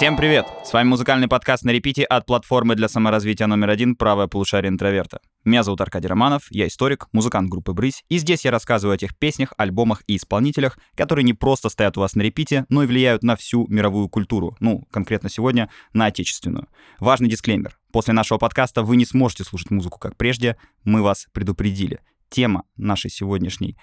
[0.00, 0.46] Всем привет!
[0.64, 5.20] С вами музыкальный подкаст на репите от платформы для саморазвития номер один «Правое полушарие интроверта».
[5.44, 9.14] Меня зовут Аркадий Романов, я историк, музыкант группы «Брысь», и здесь я рассказываю о тех
[9.14, 13.22] песнях, альбомах и исполнителях, которые не просто стоят у вас на репите, но и влияют
[13.22, 16.68] на всю мировую культуру, ну, конкретно сегодня, на отечественную.
[16.98, 17.78] Важный дисклеймер.
[17.92, 22.00] После нашего подкаста вы не сможете слушать музыку как прежде, мы вас предупредили.
[22.30, 23.76] Тема нашей сегодняшней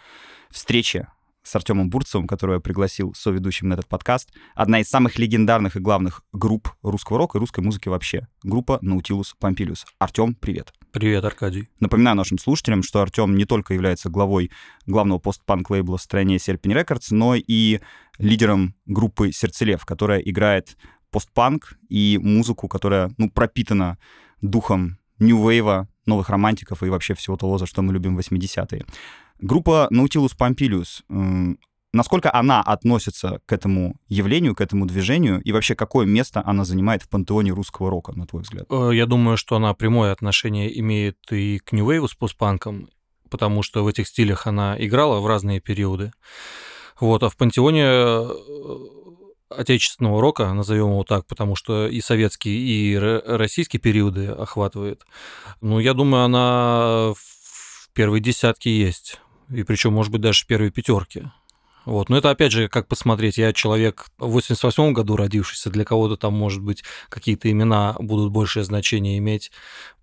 [0.49, 1.05] встречи
[1.47, 4.33] с Артемом Бурцевым, которого я пригласил соведущим на этот подкаст.
[4.53, 8.27] Одна из самых легендарных и главных групп русского рока и русской музыки вообще.
[8.43, 9.85] Группа Nautilus Pompilius.
[9.97, 10.73] Артем, привет.
[10.91, 11.69] Привет, Аркадий.
[11.79, 14.51] Напоминаю нашим слушателям, что Артем не только является главой
[14.85, 17.79] главного постпанк-лейбла в стране Серпень Рекордс, но и
[18.17, 20.75] лидером группы Сердцелев, которая играет
[21.11, 23.97] постпанк и музыку, которая ну, пропитана
[24.41, 28.85] духом нью-вейва, новых романтиков и вообще всего того, за что мы любим 80-е.
[29.39, 31.03] Группа Nautilus Pompilius,
[31.93, 37.03] насколько она относится к этому явлению, к этому движению, и вообще какое место она занимает
[37.03, 38.65] в пантеоне русского рока, на твой взгляд?
[38.69, 42.89] Э, я думаю, что она прямое отношение имеет и к New Wave с постпанком,
[43.29, 46.11] потому что в этих стилях она играла в разные периоды.
[46.99, 48.29] Вот, а в пантеоне э,
[49.49, 55.05] отечественного рока, назовем его так, потому что и советские, и российские периоды охватывает.
[55.61, 59.19] Ну, я думаю, она в первой десятке есть
[59.53, 61.31] и причем, может быть, даже в первой пятерке.
[61.85, 62.09] Вот.
[62.09, 63.37] Но это, опять же, как посмотреть.
[63.37, 68.65] Я человек в 88 году родившийся, для кого-то там, может быть, какие-то имена будут большее
[68.65, 69.51] значение иметь,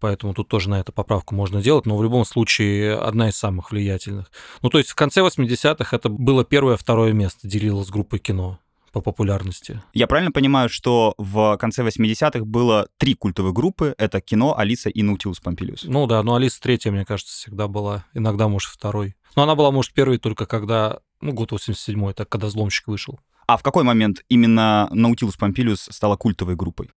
[0.00, 3.70] поэтому тут тоже на эту поправку можно делать, но в любом случае одна из самых
[3.70, 4.30] влиятельных.
[4.62, 8.58] Ну, то есть в конце 80-х это было первое-второе место, делилось группой кино
[8.94, 9.82] по популярности.
[9.92, 13.94] Я правильно понимаю, что в конце 80-х было три культовые группы.
[13.98, 15.82] Это кино, Алиса и Наутилус Помпилиус.
[15.84, 18.06] Ну да, но Алиса третья, мне кажется, всегда была.
[18.14, 19.16] Иногда, может, второй.
[19.34, 23.18] Но она была, может, первой только когда, ну, год 87-й, так когда «Взломщик» вышел.
[23.48, 26.90] А в какой момент именно Наутилус Помпилиус стала культовой группой?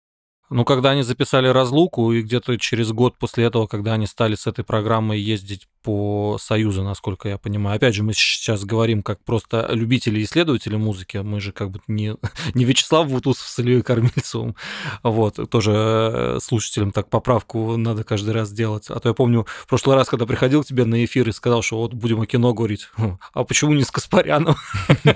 [0.50, 4.48] Ну, когда они записали разлуку, и где-то через год после этого, когда они стали с
[4.48, 7.76] этой программой ездить по Союзу, насколько я понимаю.
[7.76, 11.18] Опять же, мы сейчас говорим как просто любители и исследователи музыки.
[11.18, 12.16] Мы же как бы не,
[12.56, 14.56] не Вячеслав Бутусов с Ильей Кормильцевым.
[15.04, 18.90] Вот, тоже э, слушателям так поправку надо каждый раз делать.
[18.90, 21.62] А то я помню, в прошлый раз, когда приходил к тебе на эфир и сказал,
[21.62, 22.90] что вот будем о кино говорить.
[23.34, 24.56] А почему не с Каспаряном?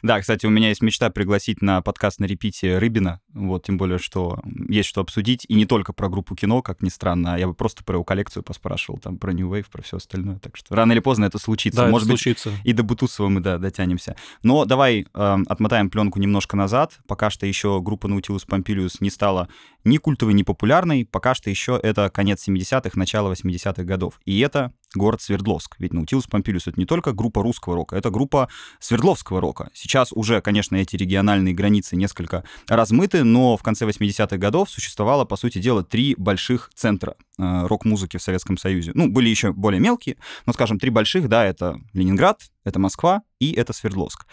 [0.00, 3.20] Да, кстати, у меня есть мечта пригласить на подкаст на репите Рыбина.
[3.34, 4.38] Вот, тем более, что
[4.68, 5.44] есть что обсудить.
[5.48, 8.04] И не только про группу кино, как ни странно, а я бы просто про его
[8.04, 10.40] коллекцию поспрашивал, там, про New Wave, про все остальное.
[10.40, 11.82] Так что рано или поздно это случится.
[11.82, 12.50] Да, Может это случится.
[12.50, 14.16] быть, и до Бутусова мы, да, дотянемся.
[14.42, 16.98] Но давай э, отмотаем пленку немножко назад.
[17.06, 19.48] Пока что еще группа Nautilus Pompilius не стала
[19.84, 21.06] ни культовой, ни популярной.
[21.08, 24.20] Пока что еще это конец 70-х, начало 80-х годов.
[24.24, 25.76] И это город Свердловск.
[25.78, 28.48] Ведь Наутилус Помпилиус— это не только группа русского рока, это группа
[28.80, 29.70] Свердловского рока.
[29.74, 35.36] Сейчас уже, конечно, эти региональные границы несколько размыты, но в конце 80-х годов существовало, по
[35.36, 38.92] сути дела, три больших центра э, рок-музыки в Советском Союзе.
[38.94, 40.16] Ну, были еще более мелкие,
[40.46, 44.26] но, скажем, три больших, да, это Ленинград, это Москва и это Свердловск.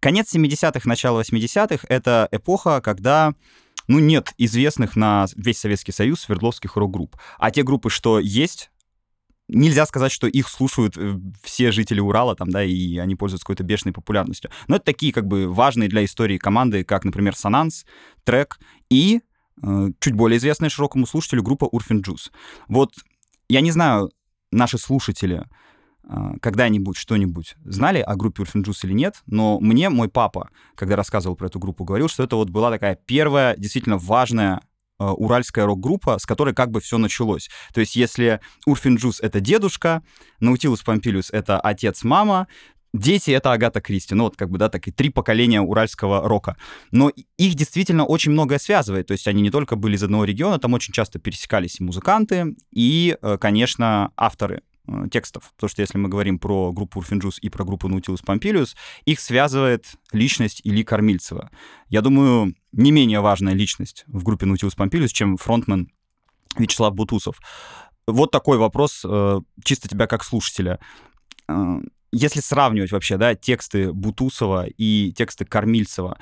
[0.00, 3.34] Конец 70-х, начало 80-х— это эпоха, когда
[3.88, 7.16] ну, нет известных на весь Советский Союз свердловских рок-групп.
[7.38, 8.70] А те группы, что есть,
[9.48, 13.64] нельзя сказать, что их слушают э, все жители Урала, там, да, и они пользуются какой-то
[13.64, 14.50] бешеной популярностью.
[14.68, 17.84] Но это такие, как бы, важные для истории команды, как, например, Сонанс,
[18.24, 18.58] Трек
[18.90, 19.20] и
[19.62, 22.32] э, чуть более известная широкому слушателю группа Урфин Джуз.
[22.68, 22.92] Вот
[23.48, 24.10] я не знаю,
[24.50, 25.44] наши слушатели
[26.04, 30.96] э, когда-нибудь что-нибудь знали о группе Урфин Джуз или нет, но мне мой папа, когда
[30.96, 34.60] рассказывал про эту группу, говорил, что это вот была такая первая действительно важная
[34.98, 37.48] уральская рок-группа, с которой как бы все началось.
[37.74, 40.02] То есть если Урфин Джуз— это дедушка,
[40.40, 42.46] Наутилус Помпилиус— это отец, мама,
[42.94, 46.56] Дети— это Агата Кристи, ну вот как бы, да, так и три поколения уральского рока.
[46.92, 50.58] Но их действительно очень многое связывает, то есть они не только были из одного региона,
[50.58, 54.75] там очень часто пересекались и музыканты, и, э, конечно, авторы Э,
[55.10, 55.52] текстов.
[55.56, 59.20] Потому что если мы говорим про группу Урфин Джюс и про группу Наутилус Помпилиус, их
[59.20, 61.50] связывает личность Ильи Кормильцева.
[61.88, 65.90] Я думаю, не менее важная личность в группе Наутилус Помпилиус, чем фронтмен
[66.56, 67.40] Вячеслав Бутусов.
[68.06, 70.78] Вот такой вопрос э, чисто тебя как слушателя.
[71.48, 71.80] Э,
[72.12, 76.18] если сравнивать вообще, да, тексты Бутусова и тексты Кормильцева,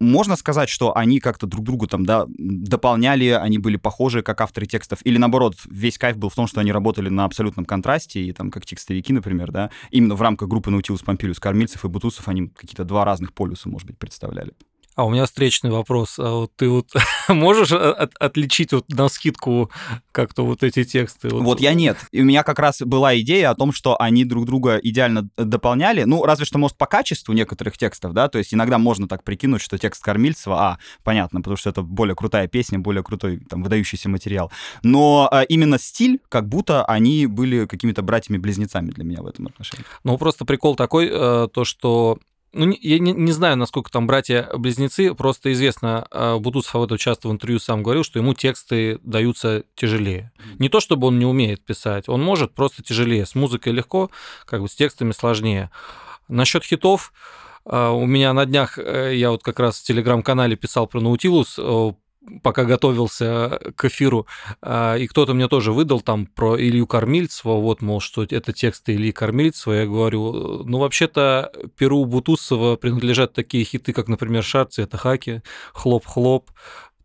[0.00, 4.66] можно сказать, что они как-то друг другу там, да, дополняли, они были похожи как авторы
[4.66, 8.32] текстов, или наоборот, весь кайф был в том, что они работали на абсолютном контрасте, и
[8.32, 12.48] там как текстовики, например, да, именно в рамках группы Наутилус Помпилиус, Кормильцев и Бутусов они
[12.48, 14.54] какие-то два разных полюса, может быть, представляли.
[14.96, 16.18] А у меня встречный вопрос.
[16.18, 16.92] А вот ты вот
[17.28, 19.70] можешь от, отличить вот на скидку
[20.12, 21.28] как-то вот эти тексты?
[21.28, 21.42] Вот.
[21.42, 21.96] вот я нет.
[22.10, 26.02] И у меня как раз была идея о том, что они друг друга идеально дополняли.
[26.02, 29.62] Ну, разве что, может, по качеству некоторых текстов, да, то есть иногда можно так прикинуть,
[29.62, 34.08] что текст Кормильцева, а, понятно, потому что это более крутая песня, более крутой, там, выдающийся
[34.08, 34.50] материал.
[34.82, 39.84] Но а, именно стиль, как будто они были какими-то братьями-близнецами для меня в этом отношении.
[40.04, 42.18] Ну, просто прикол такой, э, то, что
[42.52, 47.28] ну, я не, не знаю, насколько там братья-близнецы, просто известно, а, Бутусов в этом часто
[47.28, 50.32] в интервью сам говорил, что ему тексты даются тяжелее.
[50.58, 53.26] Не то, чтобы он не умеет писать, он может просто тяжелее.
[53.26, 54.10] С музыкой легко,
[54.46, 55.70] как бы с текстами сложнее.
[56.28, 57.12] Насчет хитов,
[57.64, 61.58] а, у меня на днях, э, я вот как раз в телеграм-канале писал про Наутилус,
[62.42, 64.26] пока готовился к эфиру,
[64.62, 68.94] а, и кто-то мне тоже выдал там про Илью Кормильцева, вот, мол, что это тексты
[68.94, 74.96] Ильи Кормильцева, я говорю, ну, вообще-то Перу Бутусова принадлежат такие хиты, как, например, «Шарцы»— это
[74.98, 76.50] «Хаки», «Хлоп-хлоп»,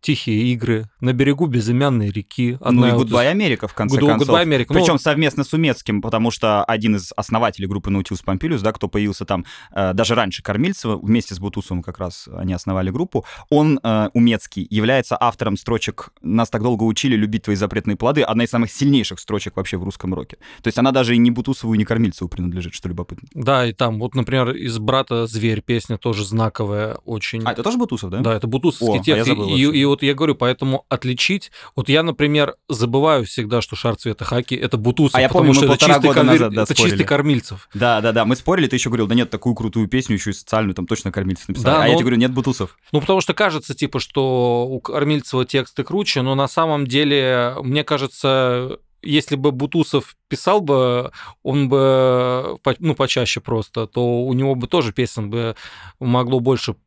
[0.06, 2.58] Тихие игры, на берегу безымянной реки.
[2.60, 4.28] Одна ну и Goodbye Америка, в конце Good, концов.
[4.28, 4.72] Goodbye Америка.
[4.72, 8.86] Причем ну, совместно с Умецким, потому что один из основателей группы Наутилус Помпилиус, да, кто
[8.86, 9.44] появился там
[9.74, 14.64] э, даже раньше Кормильцева, вместе с Бутусовым как раз они основали группу, он, э, Умецкий,
[14.70, 19.18] является автором строчек «Нас так долго учили любить твои запретные плоды», одна из самых сильнейших
[19.18, 20.36] строчек вообще в русском роке.
[20.62, 23.26] То есть она даже и не Бутусову, и не Кормильцеву принадлежит, что любопытно.
[23.34, 27.42] Да, и там вот, например, из «Брата зверь» песня тоже знаковая очень.
[27.44, 28.20] А, это тоже Бутусов, да?
[28.20, 29.08] Да, это Бутусовский О, текст.
[29.08, 31.50] А я забыл, и, и, и вот я говорю, поэтому отличить.
[31.74, 35.74] Вот я, например, забываю всегда, что шар цвета хаки это Бутусов, а я помню, потому
[35.74, 37.68] что это чистый, года назад, да, это чистый Кормильцев.
[37.72, 38.24] Да, да, да.
[38.26, 41.12] Мы спорили, ты еще говорил, да нет, такую крутую песню, еще и социальную, там точно
[41.12, 41.72] Кормильцев написал.
[41.72, 41.86] Да, а но...
[41.86, 42.76] я тебе говорю, нет Бутусов.
[42.92, 47.82] Ну, потому что кажется, типа, что у Кормильцева тексты круче, но на самом деле, мне
[47.82, 51.10] кажется, если бы Бутусов писал бы,
[51.42, 55.56] он бы, ну, почаще просто, то у него бы тоже песен бы
[55.98, 56.85] могло больше Э,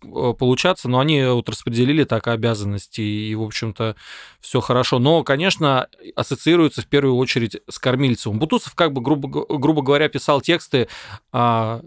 [0.00, 3.96] получаться, но они вот распределили так обязанности, и, в общем-то,
[4.40, 4.98] все хорошо.
[4.98, 8.38] Но, конечно, ассоциируется в первую очередь с Кормильцевым.
[8.38, 10.88] Бутусов, как бы, грубо, грубо говоря, писал тексты
[11.32, 11.82] а,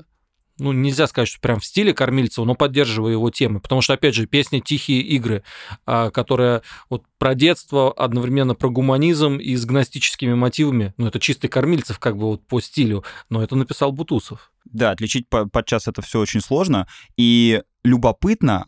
[0.60, 3.60] ну, нельзя сказать, что прям в стиле Кормильцева, но поддерживая его темы.
[3.60, 5.44] Потому что, опять же, песня «Тихие игры»,
[5.86, 10.94] а, которая вот про детство, одновременно про гуманизм и с гностическими мотивами.
[10.98, 14.52] Ну, это чистый Кормильцев как бы вот по стилю, но это написал Бутусов.
[14.72, 16.88] Да, отличить подчас это все очень сложно.
[17.18, 18.68] И любопытно,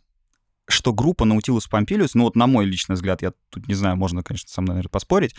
[0.67, 4.23] что группа Наутилус Помпилиус, ну вот на мой личный взгляд, я тут не знаю, можно,
[4.23, 5.35] конечно, со мной, наверное, поспорить,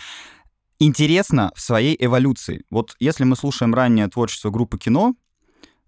[0.78, 2.64] интересно в своей эволюции.
[2.70, 5.14] Вот если мы слушаем раннее творчество группы кино,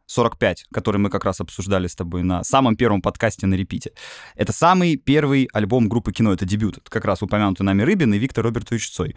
[0.06, 3.92] 45, который мы как раз обсуждали с тобой на самом первом подкасте на репите.
[4.34, 6.78] Это самый первый альбом группы кино, это дебют.
[6.78, 9.16] Это как раз упомянутый нами Рыбин и Виктор Робертович Цой.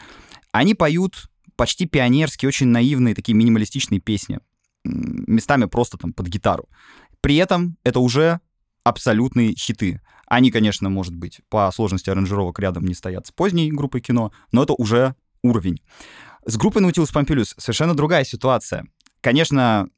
[0.51, 4.39] Они поют почти пионерские, очень наивные, такие минималистичные песни.
[4.87, 6.69] Местами просто там под гитару.
[7.21, 8.39] При этом это уже
[8.83, 10.01] абсолютные хиты.
[10.27, 14.63] Они, конечно, может быть, по сложности аранжировок рядом не стоят с поздней группой кино, но
[14.63, 15.81] это уже уровень.
[16.45, 18.85] С группой Nautilus Pompilius совершенно другая ситуация.
[19.21, 19.89] Конечно,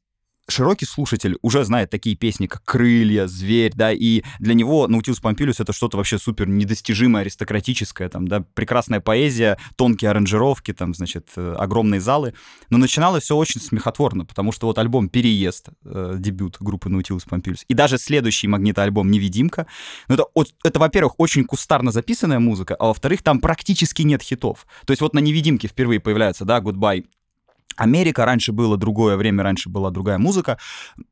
[0.50, 5.60] широкий слушатель уже знает такие песни, как «Крылья», «Зверь», да, и для него Наутилус Помпилиус—
[5.60, 11.54] это что-то вообще супер недостижимое, аристократическое, там, да, прекрасная поэзия, тонкие аранжировки, там, значит, э,
[11.58, 12.34] огромные залы.
[12.70, 17.64] Но начиналось все очень смехотворно, потому что вот альбом «Переезд», э, дебют группы Наутилус Помпилиус,
[17.68, 19.66] и даже следующий магнитоальбом «Невидимка»,
[20.08, 20.24] ну, это,
[20.64, 24.66] это, во-первых, очень кустарно записанная музыка, а во-вторых, там практически нет хитов.
[24.86, 27.04] То есть вот на «Невидимке» впервые появляется, да, «Goodbye»,
[27.76, 30.58] Америка, раньше было другое время, раньше была другая музыка.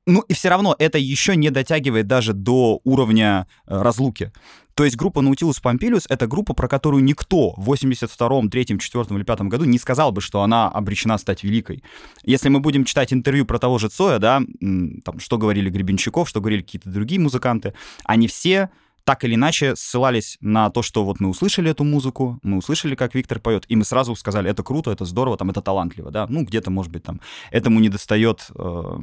[0.07, 4.33] Ну и все равно это еще не дотягивает даже до уровня э, разлуки.
[4.79, 9.25] То есть группа Nautilus Pompilius— это группа, про которую никто в 82-м, 3-м, 4 или
[9.25, 11.83] 5 году не сказал бы, что она обречена стать великой.
[12.23, 16.41] Если мы будем читать интервью про того же Цоя, да, там, что говорили Гребенщиков, что
[16.41, 17.75] говорили какие-то другие музыканты,
[18.05, 18.71] они все
[19.09, 23.15] так или иначе ссылались на то, что вот мы услышали эту музыку, мы услышали, как
[23.15, 26.45] Виктор поет, и мы сразу сказали, это круто, это здорово, там, это талантливо, да, ну,
[26.45, 27.19] где-то, может быть, там,
[27.51, 28.99] этому не достает э,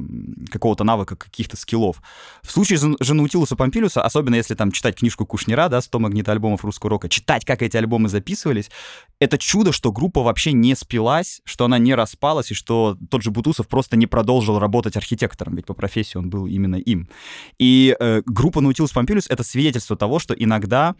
[0.48, 2.00] какого-то навыка, каких-то скиллов.
[2.44, 6.90] В случае же Наутилуса Помпилиуса, особенно если там читать книжку Кушнера, да, 100 магнитоальбомов русского
[6.90, 8.70] рока, читать, как эти альбомы записывались,
[9.18, 13.32] это чудо, что группа вообще не спилась, что она не распалась, и что тот же
[13.32, 17.08] Бутусов просто не продолжил работать архитектором, ведь по профессии он был именно им.
[17.58, 20.94] И э, группа Наутилус Помпилиус— это свидетельство того, что иногда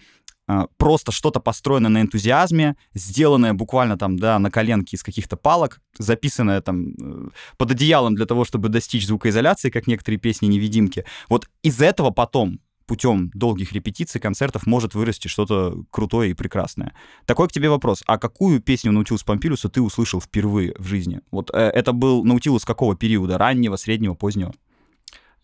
[0.49, 5.81] а, просто что-то построенное на энтузиазме, сделанное буквально там, да, на коленке из каких-то палок,
[5.99, 11.05] записанное там э, под одеялом для того, чтобы достичь звукоизоляции, как некоторые песни-невидимки.
[11.29, 16.95] Вот из этого потом путем долгих репетиций, концертов может вырасти что-то крутое и прекрасное.
[17.25, 18.05] Такой к тебе вопрос.
[18.07, 21.21] А какую песню Наутилус Помпилиуса ты услышал впервые в жизни?
[21.33, 23.37] Вот э, это был Наутилус какого периода?
[23.37, 24.55] Раннего, среднего, позднего?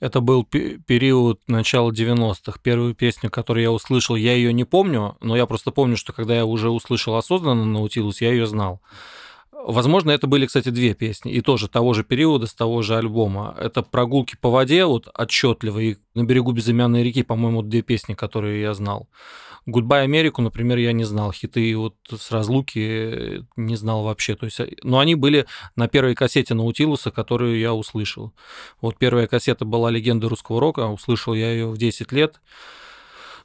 [0.02, 2.58] Это был период начала 90-х.
[2.60, 6.34] Первую песню, которую я услышал, я ее не помню, но я просто помню, что когда
[6.34, 8.80] я уже услышал осознанно Наутилус, я ее знал.
[9.52, 13.54] Возможно, это были, кстати, две песни, и тоже того же периода, с того же альбома.
[13.56, 18.60] Это «Прогулки по воде», вот отчетливо, и «На берегу безымянной реки», по-моему, две песни, которые
[18.60, 19.06] я знал.
[19.66, 21.32] Goodbye Америку, например, я не знал.
[21.32, 24.34] Хиты вот с разлуки не знал вообще.
[24.34, 28.32] То есть, э, но они были на первой кассете Наутилуса, которую я услышал.
[28.80, 32.40] Вот первая кассета была «Легенда русского рока», услышал я ее в 10 лет.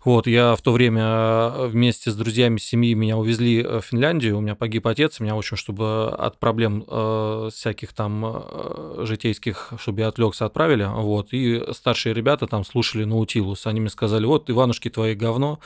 [0.08, 4.38] Вот, я в то время э, вместе с друзьями семьи меня увезли э, в Финляндию,
[4.38, 9.74] у меня погиб отец, меня, в общем, чтобы от проблем э, всяких там э, житейских,
[9.78, 14.50] чтобы я отвлекся, отправили, вот, и старшие ребята там слушали Наутилус, они мне сказали, вот,
[14.50, 15.60] Иванушки твои говно,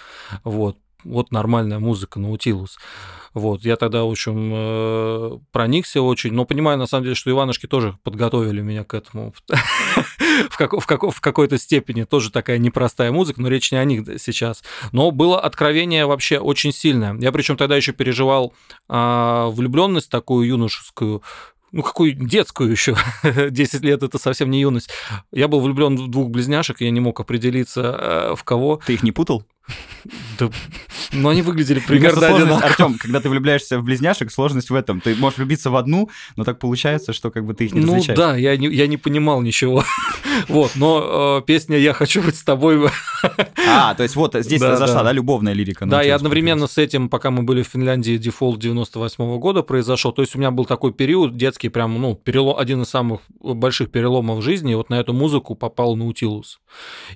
[0.44, 2.78] вот, вот нормальная музыка, Наутилус.
[3.34, 7.66] Вот, я тогда, в общем, э, проникся очень, но понимаю, на самом деле, что Иванушки
[7.66, 9.34] тоже подготовили меня к этому
[10.50, 12.04] в, как, в, как, в какой-то степени.
[12.04, 14.64] Тоже такая непростая музыка, но речь не о них сейчас.
[14.92, 17.16] Но было откровение вообще очень сильное.
[17.20, 18.54] Я причем тогда еще переживал
[18.90, 21.24] а, влюбленность такую юношескую,
[21.72, 22.98] ну, какую детскую еще,
[23.50, 24.90] 10 лет это совсем не юность.
[25.32, 28.82] Я был влюблен в двух близняшек, я не мог определиться, э, в кого.
[28.86, 29.46] Ты их не путал?
[30.40, 30.50] Да,
[31.14, 32.64] но они выглядели примерно одинаково.
[32.64, 35.02] Артем, когда ты влюбляешься в близняшек, сложность в этом.
[35.02, 37.96] Ты можешь влюбиться в одну, но так получается, что как бы ты их не ну,
[37.96, 38.18] различаешь.
[38.18, 39.84] Ну да, я не, я не понимал ничего.
[40.48, 42.90] вот, но э, песня «Я хочу быть с тобой».
[43.68, 45.04] а, то есть вот здесь да, зашла, да.
[45.04, 45.86] да, любовная лирика.
[45.86, 50.12] Да, и одновременно с этим, пока мы были в Финляндии, дефолт 98 -го года произошел.
[50.12, 53.92] То есть у меня был такой период детский, прям, ну, перелом, один из самых больших
[53.92, 54.72] переломов в жизни.
[54.72, 56.60] И вот на эту музыку попал Наутилус.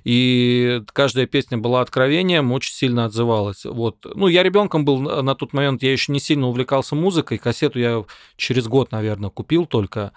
[0.04, 3.64] И каждая песня была откровением, очень сильно отзывалась.
[3.64, 3.98] Вот.
[4.14, 7.38] Ну, я ребенком был на тот момент, я еще не сильно увлекался музыкой.
[7.38, 8.04] Кассету я
[8.36, 10.12] через год, наверное, купил только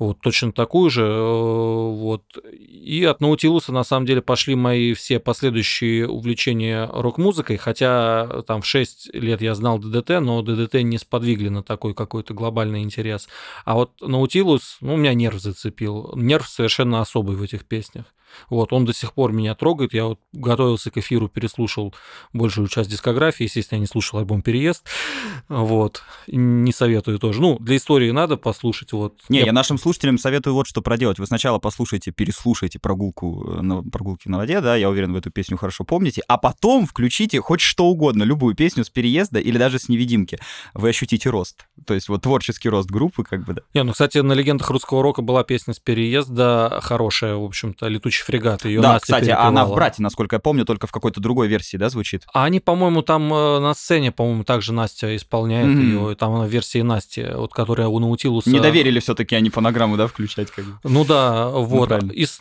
[0.00, 2.22] вот точно такую же, э, вот.
[2.50, 8.66] И от Наутилуса, на самом деле, пошли мои все последующие увлечения рок-музыкой, хотя там в
[8.66, 13.28] 6 лет я знал ДДТ, но ДДТ не сподвигли на такой какой-то глобальный интерес.
[13.66, 16.12] А вот Наутилус, ну, у меня нерв зацепил.
[16.16, 18.06] Нерв совершенно особый в этих песнях.
[18.48, 19.94] Вот, он до сих пор меня трогает.
[19.94, 21.94] Я вот готовился к эфиру, переслушал
[22.32, 23.44] большую часть дискографии.
[23.44, 24.84] Естественно, я не слушал альбом «Переезд».
[25.48, 26.02] Вот.
[26.26, 27.40] Не советую тоже.
[27.40, 28.92] Ну, для истории надо послушать.
[28.92, 29.20] Вот.
[29.28, 31.18] Не, я, я нашим слушателям советую вот что проделать.
[31.18, 35.30] Вы сначала послушайте, переслушайте прогулку э, на прогулке на воде, да, я уверен, вы эту
[35.30, 39.78] песню хорошо помните, а потом включите хоть что угодно, любую песню с переезда или даже
[39.78, 40.38] с невидимки.
[40.74, 41.66] Вы ощутите рост.
[41.86, 43.62] То есть вот творческий рост группы, как бы, да.
[43.74, 48.19] Не, ну, кстати, на легендах русского рока была песня с переезда хорошая, в общем-то, летучая
[48.20, 48.64] летучий фрегат.
[48.64, 51.76] Ее да, Настя кстати, она в «Брате», насколько я помню, только в какой-то другой версии,
[51.76, 52.24] да, звучит?
[52.32, 56.08] А они, по-моему, там э, на сцене, по-моему, также Настя исполняет mm-hmm.
[56.08, 58.50] ее, там она в версии Насти, вот которая у Наутилуса...
[58.50, 60.50] Не доверили все таки они фонограмму, да, включать?
[60.50, 60.72] Как бы.
[60.84, 61.90] Ну да, вот.
[61.90, 62.38] Ну, и с,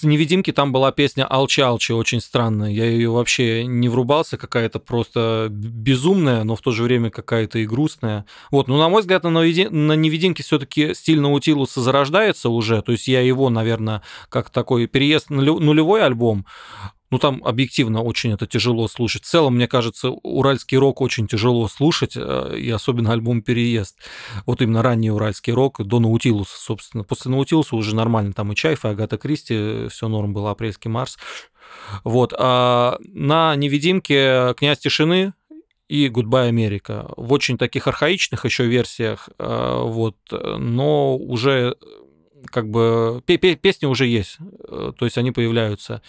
[0.00, 2.70] с невидимки там была песня Алчи-Алчи, очень странная.
[2.70, 7.66] Я ее вообще не врубался, какая-то просто безумная, но в то же время какая-то и
[7.66, 8.24] грустная.
[8.50, 12.80] Вот, ну, на мой взгляд, на, на невидимке все-таки стиль Наутилуса зарождается уже.
[12.80, 16.46] То есть я его, наверное, как такой переезд на нулевой альбом
[17.10, 19.24] ну там объективно очень это тяжело слушать.
[19.24, 23.98] В целом, мне кажется, уральский рок очень тяжело слушать, э, и особенно альбом «Переезд».
[24.46, 27.04] Вот именно ранний уральский рок, до Наутилуса, собственно.
[27.04, 31.18] После Наутилуса уже нормально, там и Чайф, и Агата Кристи, все норм было, апрельский Марс.
[32.04, 32.32] Вот.
[32.38, 35.32] А на «Невидимке» «Князь тишины»,
[35.88, 41.74] и Goodbye Америка в очень таких архаичных еще версиях, э, вот, но уже
[42.46, 46.02] как бы песни уже есть, э, то есть они появляются.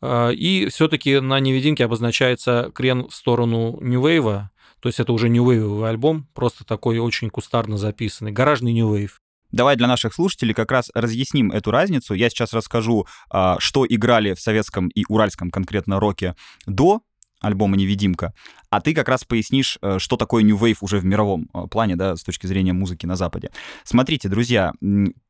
[0.00, 4.44] А, и все-таки на невидимке обозначается крен в сторону New Wave,
[4.80, 9.12] то есть это уже New Wave альбом, просто такой очень кустарно записанный, гаражный New Wave.
[9.52, 12.14] Давай для наших слушателей как раз разъясним эту разницу.
[12.14, 17.02] Я сейчас расскажу, а, что играли в советском и уральском конкретно роке до
[17.40, 18.34] альбома «Невидимка»,
[18.70, 21.96] а ты как раз пояснишь, э, что такое New Wave уже в мировом э, плане,
[21.96, 23.50] да, с точки зрения музыки на Западе.
[23.84, 24.72] Смотрите, друзья,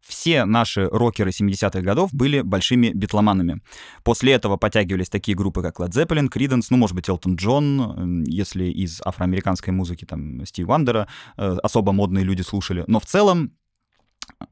[0.06, 3.60] все наши рокеры 70-х годов были большими битломанами.
[4.04, 8.64] После этого подтягивались такие группы, как Led Zeppelin, Creedence, ну, может быть, Элтон Джон, если
[8.64, 12.84] из афроамериканской музыки, там, Стив Вандера, э, особо модные люди слушали.
[12.86, 13.52] Но в целом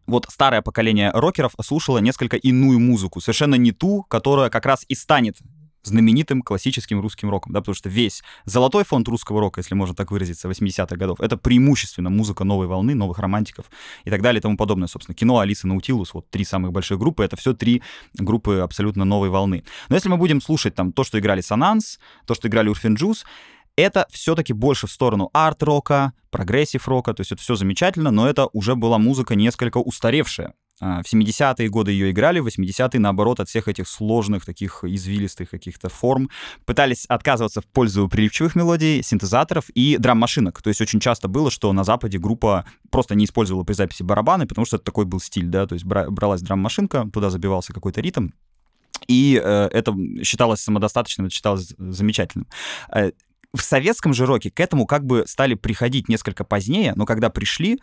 [0.07, 4.95] вот старое поколение рокеров слушало несколько иную музыку, совершенно не ту, которая как раз и
[4.95, 5.37] станет
[5.83, 10.11] знаменитым классическим русским роком, да, потому что весь золотой фонд русского рока, если можно так
[10.11, 13.67] выразиться, 80-х годов, это преимущественно музыка новой волны, новых романтиков
[14.05, 14.89] и так далее и тому подобное.
[14.89, 17.83] Собственно, кино Алиса Наутилус, вот три самых больших группы, это все три
[18.15, 19.65] группы абсолютно новой волны.
[19.89, 23.25] Но если мы будем слушать там то, что играли Сананс, то, что играли Урфин Джуз,
[23.77, 28.75] это все-таки больше в сторону арт-рока, прогрессив-рока, то есть это все замечательно, но это уже
[28.75, 30.55] была музыка несколько устаревшая.
[30.81, 35.51] А, в 70-е годы ее играли, в 80-е, наоборот, от всех этих сложных, таких извилистых
[35.51, 36.31] каких-то форм
[36.65, 40.63] пытались отказываться в пользу прилипчивых мелодий, синтезаторов и драм-машинок.
[40.63, 44.47] То есть очень часто было, что на Западе группа просто не использовала при записи барабаны,
[44.47, 48.29] потому что это такой был стиль, да, то есть бралась драм-машинка, туда забивался какой-то ритм,
[49.07, 52.47] и э, это считалось самодостаточным, это считалось замечательным.
[52.93, 53.13] Э,
[53.55, 57.79] в советском же роке к этому как бы стали приходить несколько позднее, но когда пришли,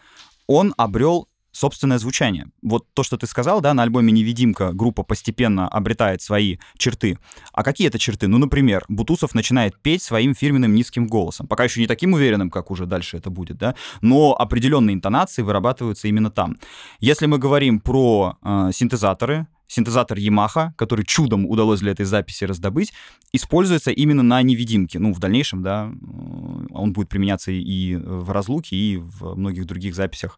[0.47, 2.47] он обрел собственное звучание.
[2.61, 7.17] Вот то, что ты сказал, да, на альбоме «Невидимка» группа постепенно обретает свои черты.
[7.53, 8.27] А какие это черты?
[8.27, 11.47] Ну, например, Бутусов начинает петь своим фирменным низким голосом.
[11.47, 16.09] Пока еще не таким уверенным, как уже дальше это будет, да, но определенные интонации вырабатываются
[16.09, 16.57] именно там.
[16.99, 22.93] Если мы говорим про э, синтезаторы, синтезатор Yamaha, который чудом удалось для этой записи раздобыть,
[23.31, 24.99] используется именно на невидимке.
[24.99, 29.95] Ну, в дальнейшем, да, э, он будет применяться и в разлуке, и в многих других
[29.95, 30.37] записях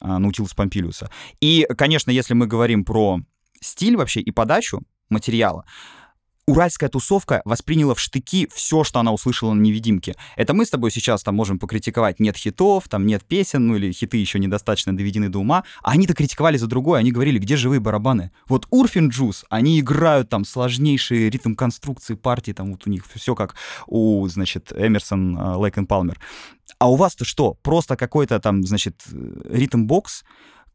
[0.00, 1.10] Наутилус Помпилиуса.
[1.40, 3.20] И, конечно, если мы говорим про
[3.60, 5.64] стиль вообще и подачу материала,
[6.48, 10.16] уральская тусовка восприняла в штыки все, что она услышала на невидимке.
[10.34, 13.92] Это мы с тобой сейчас там можем покритиковать, нет хитов, там нет песен, ну или
[13.92, 17.80] хиты еще недостаточно доведены до ума, а они-то критиковали за другое, они говорили, где живые
[17.80, 18.30] барабаны.
[18.48, 23.34] Вот Урфин Джуз, они играют там сложнейшие ритм конструкции партии, там вот у них все
[23.34, 23.54] как
[23.86, 26.18] у, значит, Эмерсон, Лейк Палмер.
[26.78, 27.58] А у вас-то что?
[27.62, 30.24] Просто какой-то там, значит, ритм-бокс,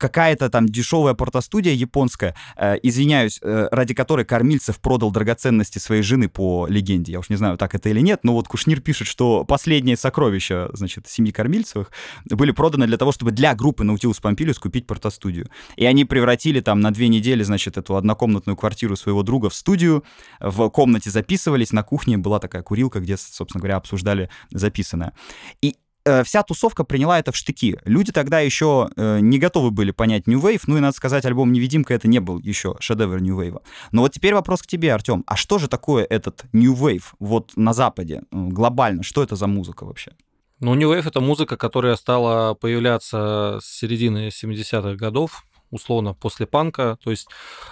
[0.04, 6.28] какая-то там дешевая портостудия японская, э, извиняюсь, э, ради которой Кормильцев продал драгоценности своей жены
[6.28, 7.14] по легенде.
[7.14, 10.70] Я уж не знаю, так это или нет, но вот Кушнир пишет, что последние сокровища,
[10.74, 11.90] значит, семьи Кормильцевых
[12.26, 15.50] были проданы для того, чтобы для группы Наутилус Помпилиус купить портостудию.
[15.78, 20.04] И они превратили там на две недели, значит, эту однокомнатную квартиру своего друга в студию,
[20.42, 25.14] в комнате записывались, на кухне была такая курилка, где, собственно говоря, обсуждали записанное.
[25.62, 25.78] И
[26.24, 27.78] вся тусовка приняла это в штыки.
[27.86, 31.52] Люди тогда еще э, не готовы были понять New Wave, ну и, надо сказать, альбом
[31.52, 33.62] «Невидимка» это не был еще шедевр New Wave.
[33.92, 35.24] Но вот теперь вопрос к тебе, Артем.
[35.28, 39.04] А что же такое этот New Wave вот на Западе, э, глобально?
[39.04, 40.12] Что это за музыка вообще?
[40.60, 46.98] Ну, New Wave— это музыка, которая стала появляться с середины 70-х годов, условно после панка.
[47.04, 47.28] То есть,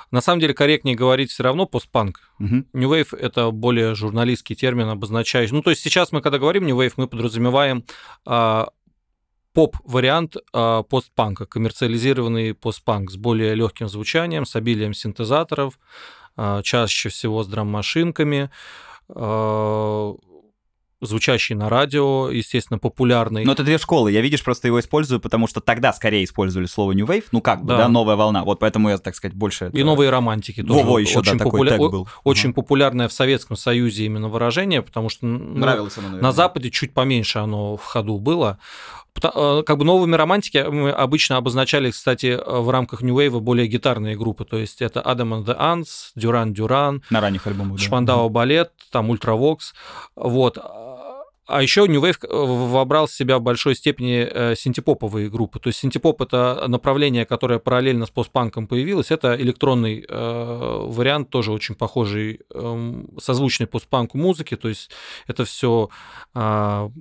[0.09, 2.21] на самом деле, корректнее говорить все равно постпанк.
[2.39, 2.65] Угу.
[2.73, 5.55] New Wave— это более журналистский термин, обозначающий...
[5.55, 7.85] Ну, то есть сейчас мы, когда говорим New Wave, мы подразумеваем
[8.25, 8.69] а,
[9.53, 15.79] поп-вариант а, постпанка, коммерциализированный постпанк с более легким звучанием, с обилием синтезаторов,
[16.35, 18.49] а, чаще всего с драм-машинками,
[19.09, 20.15] а,
[21.01, 23.43] звучащий на радио, естественно, популярный.
[23.43, 24.11] Но это две школы.
[24.11, 27.61] Я, видишь, просто его использую, потому что тогда скорее использовали слово New Wave, ну как
[27.61, 28.43] бы, да, да новая волна.
[28.43, 29.69] Вот поэтому я, так сказать, больше...
[29.73, 30.83] И новые романтики тоже.
[30.83, 31.71] Во, еще, очень да, популя...
[31.71, 32.07] такой был.
[32.23, 32.61] Очень угу.
[32.61, 37.77] популярное в Советском Союзе именно выражение, потому что Нравилось оно, на Западе чуть поменьше оно
[37.77, 38.59] в ходу было.
[39.23, 44.15] Э, как бы новыми романтики мы обычно обозначали, кстати, в рамках New Wave более гитарные
[44.15, 48.33] группы, то есть это Adam and the Ants, Duran Duran, на ранних альбомах, Spandau да.
[48.33, 49.73] Ballet, там Ultravox,
[50.15, 50.57] вот.
[51.47, 55.59] А еще New Wave э, вобрал в себя в большой степени э, синтепоповые группы.
[55.59, 59.11] То есть синтепоп— это направление, которое параллельно с постпанком появилось.
[59.11, 64.55] Это электронный э, вариант, тоже очень похожий, э, созвучный постпанку музыки.
[64.55, 64.91] То есть
[65.27, 65.89] это все
[66.33, 66.91] а,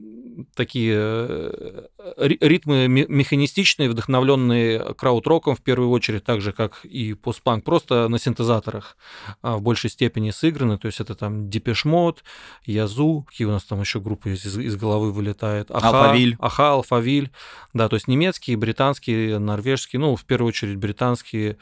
[0.54, 1.86] такие э,
[2.18, 8.96] ритмы механистичные, вдохновленные крауд-роком в первую очередь, так же, как и постпанк, просто на синтезаторах
[9.42, 10.78] э, в большей степени сыграны.
[10.78, 12.18] То есть это там Depeche Mode,
[12.64, 15.70] Язу, какие у нас там еще группы из, из головы вылетает.
[15.70, 16.36] Аха, Алфавиль.
[16.38, 17.30] Аха, Алфавиль.
[17.74, 21.56] Да, то есть немецкие, британские, норвежские, ну, в первую очередь британские,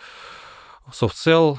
[0.89, 1.57] Э,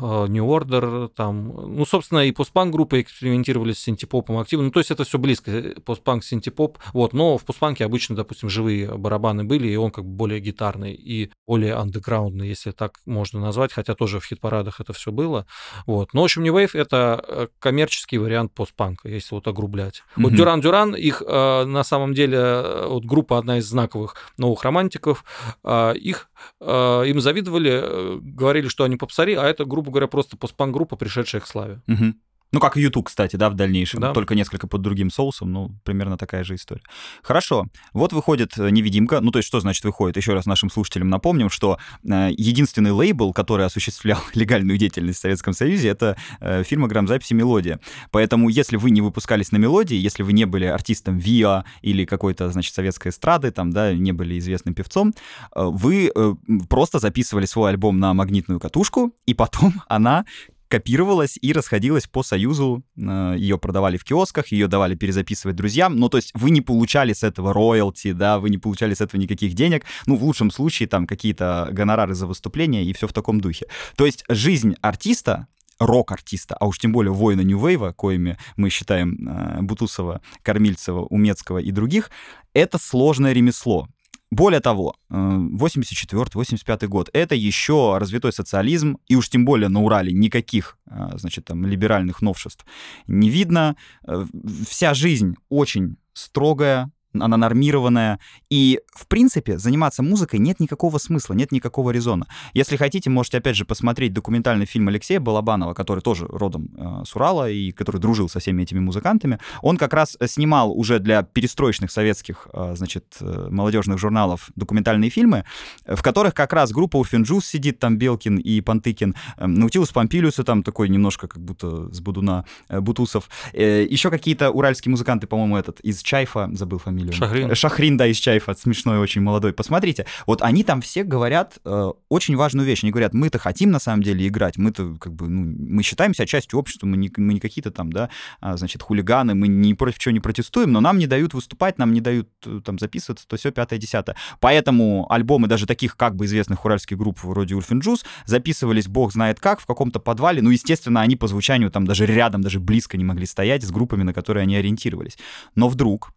[0.00, 4.90] New Order, там, ну, собственно, и постпанк группы экспериментировали с синтепопом активно, ну, то есть
[4.90, 9.68] это все близко, э, постпанк, синтепоп, вот, но в постпанке обычно, допустим, живые барабаны были,
[9.68, 14.20] и он как бы более гитарный и более андеграундный, если так можно назвать, хотя тоже
[14.20, 15.46] в хит-парадах это все было,
[15.86, 20.02] вот, но, в общем, New Wave— это э, коммерческий вариант постпанка, если вот огрублять.
[20.16, 20.22] Mm-hmm.
[20.22, 25.24] Вот Дюран Дюран, их на самом деле, вот группа одна из знаковых новых романтиков,
[25.66, 26.27] их,
[26.60, 31.82] им завидовали, говорили, что они попсари, а это грубо говоря, просто постпанк-группа, пришедшая к славе.
[31.88, 32.14] Угу.
[32.50, 34.00] Ну, как и YouTube, кстати, да, в дальнейшем.
[34.00, 34.12] Да.
[34.12, 36.82] Только несколько под другим соусом, ну, примерно такая же история.
[37.22, 37.66] Хорошо.
[37.92, 39.20] Вот выходит э, «Невидимка».
[39.20, 40.16] Ну, то есть что значит выходит?
[40.16, 45.52] Еще раз нашим слушателям напомним, что э, единственный лейбл, который осуществлял легальную деятельность в Советском
[45.52, 47.80] Союзе, это э, фирма грамзаписи «Мелодия».
[48.10, 52.50] Поэтому, если вы не выпускались на «Мелодии», если вы не были артистом ВИА или какой-то,
[52.50, 55.12] значит, советской эстрады, там, да, не были известным певцом,
[55.54, 56.34] э, вы э,
[56.70, 60.24] просто записывали свой альбом на магнитную катушку, и потом она
[60.68, 62.82] копировалась и расходилась по Союзу.
[62.96, 65.96] Э, ее продавали в киосках, ее давали перезаписывать друзьям.
[65.96, 69.20] Ну, то есть вы не получали с этого роялти, да, вы не получали с этого
[69.20, 69.84] никаких денег.
[70.06, 73.66] Ну, в лучшем случае там какие-то гонорары за выступление и все в таком духе.
[73.96, 79.62] То есть жизнь артиста рок-артиста, а уж тем более воина Нью-Вейва, коими мы считаем э,
[79.62, 82.10] Бутусова, Кормильцева, Умецкого и других,
[82.52, 83.88] это сложное ремесло.
[84.30, 90.12] Более того, 84-85 э, год— это еще развитой социализм, и уж тем более на Урале
[90.12, 92.66] никаких, э, значит, там, либеральных новшеств
[93.06, 93.76] не видно.
[94.06, 94.26] Э,
[94.68, 98.18] вся жизнь очень строгая, она нормированная,
[98.50, 102.26] и, в принципе, заниматься музыкой нет никакого смысла, нет никакого резона.
[102.54, 107.14] Если хотите, можете, опять же, посмотреть документальный фильм Алексея Балабанова, который тоже родом э, с
[107.16, 109.38] Урала и который дружил со всеми этими музыкантами.
[109.62, 115.44] Он как раз снимал уже для перестроечных советских, э, значит, э, молодежных журналов документальные фильмы,
[115.86, 120.44] в которых как раз группа Урфин Джюс сидит, там Белкин и Пантыкин, э, Наутилус Помпилиуса
[120.44, 125.56] там такой немножко как будто с бодуна э, Бутусов, э, еще какие-то уральские музыканты, по-моему,
[125.56, 127.12] этот из Чайфа, забыл фамилию, фамилию.
[127.12, 127.54] Шахрин.
[127.54, 129.52] Шахрин, да, из Чайфа, смешной, очень молодой.
[129.52, 132.82] Посмотрите, вот они там все говорят э, очень важную вещь.
[132.82, 136.26] Они говорят, мы-то хотим на самом деле играть, мы-то как бы, ну, мы считаем себя
[136.26, 139.98] частью общества, мы не, мы не какие-то там, да, а, значит, хулиганы, мы ни против
[139.98, 143.36] чего не протестуем, но нам не дают выступать, нам не дают э, там записываться, то
[143.36, 144.16] все пятое, десятое.
[144.40, 149.40] Поэтому альбомы даже таких как бы известных уральских групп вроде Урфин Джюс записывались бог знает
[149.40, 153.04] как, в каком-то подвале, ну, естественно, они по звучанию там даже рядом, даже близко не
[153.04, 155.18] могли стоять с группами, на которые они ориентировались.
[155.54, 156.12] Но вдруг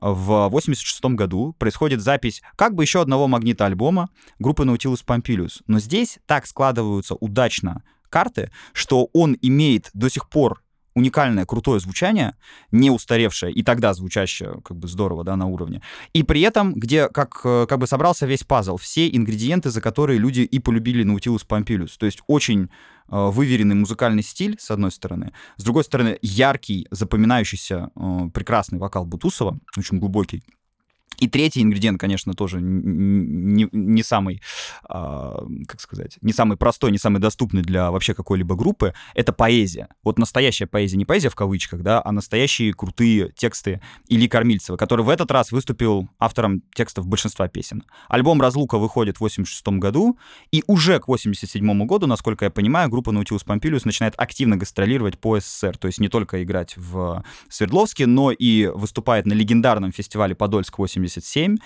[0.00, 5.62] в 86 году происходит запись как бы еще одного магнита альбома группы Nautilus Pompilius.
[5.66, 10.62] Но здесь так складываются удачно карты, что он имеет до сих пор
[10.98, 12.34] уникальное, крутое звучание,
[12.70, 15.80] не устаревшее и тогда звучащее как бы здорово, да, на уровне.
[16.12, 20.18] И при этом, где как, э, как бы собрался весь пазл, все ингредиенты, за которые
[20.18, 21.92] люди и полюбили Nautilus Pompilius.
[21.98, 22.68] То есть очень э,
[23.08, 25.32] выверенный музыкальный стиль, с одной стороны.
[25.56, 30.42] С другой стороны, яркий, запоминающийся, э, прекрасный вокал Бутусова, очень глубокий.
[31.18, 34.40] И третий ингредиент, конечно, тоже не, не самый,
[34.84, 39.88] а, как сказать, не самый простой, не самый доступный для вообще какой-либо группы, это поэзия.
[40.04, 45.04] Вот настоящая поэзия, не поэзия в кавычках, да, а настоящие крутые тексты Ильи Кормильцева, который
[45.04, 47.82] в этот раз выступил автором текстов большинства песен.
[48.08, 50.18] Альбом «Разлука» выходит в 86 году,
[50.52, 55.40] и уже к 87 году, насколько я понимаю, группа Наутилус Помпилиус начинает активно гастролировать по
[55.40, 60.78] СССР, то есть не только играть в Свердловске, но и выступает на легендарном фестивале «Подольск
[60.78, 61.56] 80 77,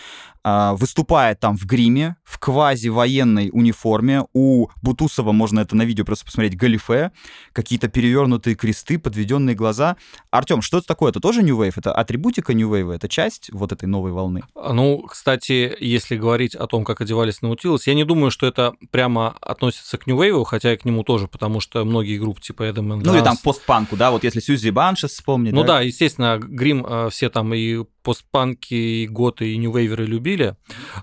[0.45, 4.25] а, выступает там в гриме, в квази-военной униформе.
[4.33, 7.13] У Бутусова, можно это на видео просто посмотреть, галифе,
[7.53, 9.97] какие-то перевернутые кресты, подведенные глаза.
[10.31, 11.11] Артем, что это такое?
[11.11, 11.75] Это тоже New Wave?
[11.77, 12.93] Это атрибутика New Wave?
[12.93, 14.43] Это часть вот этой новой волны?
[14.55, 19.37] Ну, кстати, если говорить о том, как одевались Наутилус, я не думаю, что это прямо
[19.41, 22.89] относится к New Wave, хотя и к нему тоже, потому что многие группы типа Эдем
[22.89, 25.53] Ну и там постпанку, да, вот если Сьюзи Баншес вспомнить.
[25.53, 30.57] Ну да, да естественно, грим э, все там и постпанки, и готы, и ньювейверы любили.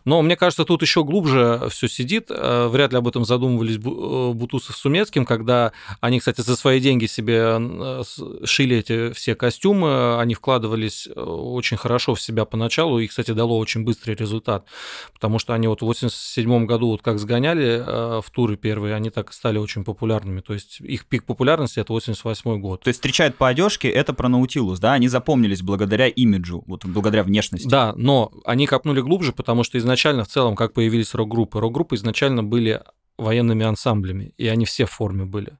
[0.05, 2.27] Но мне кажется, тут еще глубже все сидит.
[2.29, 6.79] Э, вряд ли об этом задумывались э, Бутусов с Сумецким, когда они, кстати, за свои
[6.79, 8.03] деньги себе э,
[8.45, 13.83] шили эти все костюмы, они вкладывались очень хорошо в себя поначалу, и, кстати, дало очень
[13.83, 14.65] быстрый результат,
[15.13, 17.83] потому что они вот в 87 году вот как сгоняли
[18.21, 22.59] в туры первые, они так стали очень популярными, то есть их пик популярности это 88
[22.59, 22.81] год.
[22.81, 27.23] То есть встречают по одежке, это про Наутилус, да, они запомнились благодаря имиджу, вот благодаря
[27.23, 27.67] внешности.
[27.67, 32.43] Да, но они копнули глубже, потому что изначально в целом, как появились рок-группы, рок-группы изначально
[32.43, 32.81] были
[33.19, 35.57] военными ансамблями, и они все в форме были.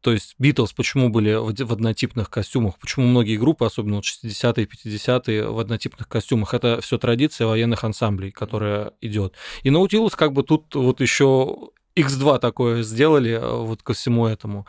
[0.00, 5.58] То есть Битлз почему были в однотипных костюмах, почему многие группы, особенно 60-е, 50-е, в
[5.58, 9.34] однотипных костюмах, это все традиция военных ансамблей, которая идет.
[9.62, 14.66] И Наутилус как бы тут вот еще X2 такое сделали э, вот ко всему этому.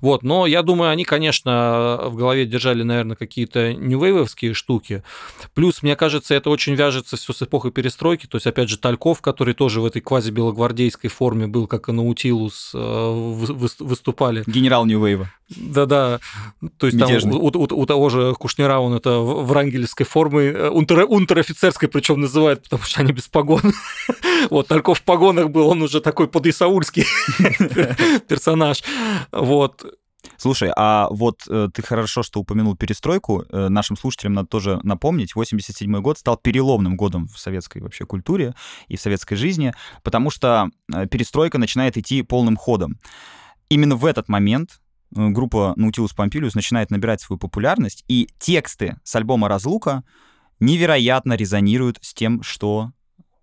[0.00, 5.02] Вот, но я думаю, они, конечно, в голове держали, наверное, какие-то ньювейвовские штуки.
[5.54, 8.26] Плюс, мне кажется, это очень вяжется все с эпохой перестройки.
[8.26, 12.72] То есть, опять же, Тальков, который тоже в этой квази-белогвардейской форме был, как и Наутилус,
[12.74, 13.10] э,
[13.78, 14.44] выступали.
[14.46, 15.30] Генерал Ньювейва.
[15.48, 16.20] Да-да.
[16.78, 17.32] То есть Мятежный.
[17.32, 22.20] там у, у, у того же Кушнера он это врангельской формы, э, унтер, унтер-офицерской причем
[22.20, 23.62] называют, потому что они без погон.
[24.50, 27.04] вот, только в погонах был, он уже такой подисаульский
[28.28, 28.82] персонаж.
[29.30, 29.84] Вот.
[30.36, 33.44] Слушай, а вот э, ты хорошо, что упомянул перестройку.
[33.50, 38.54] Э, нашим слушателям надо тоже напомнить, 87 год стал переломным годом в советской вообще культуре
[38.88, 42.98] и в советской жизни, потому что э, перестройка начинает идти полным ходом.
[43.68, 49.48] Именно в этот момент группа Nautilus Pompilius начинает набирать свою популярность, и тексты с альбома
[49.48, 50.04] «Разлука»
[50.60, 52.92] невероятно резонируют с тем, что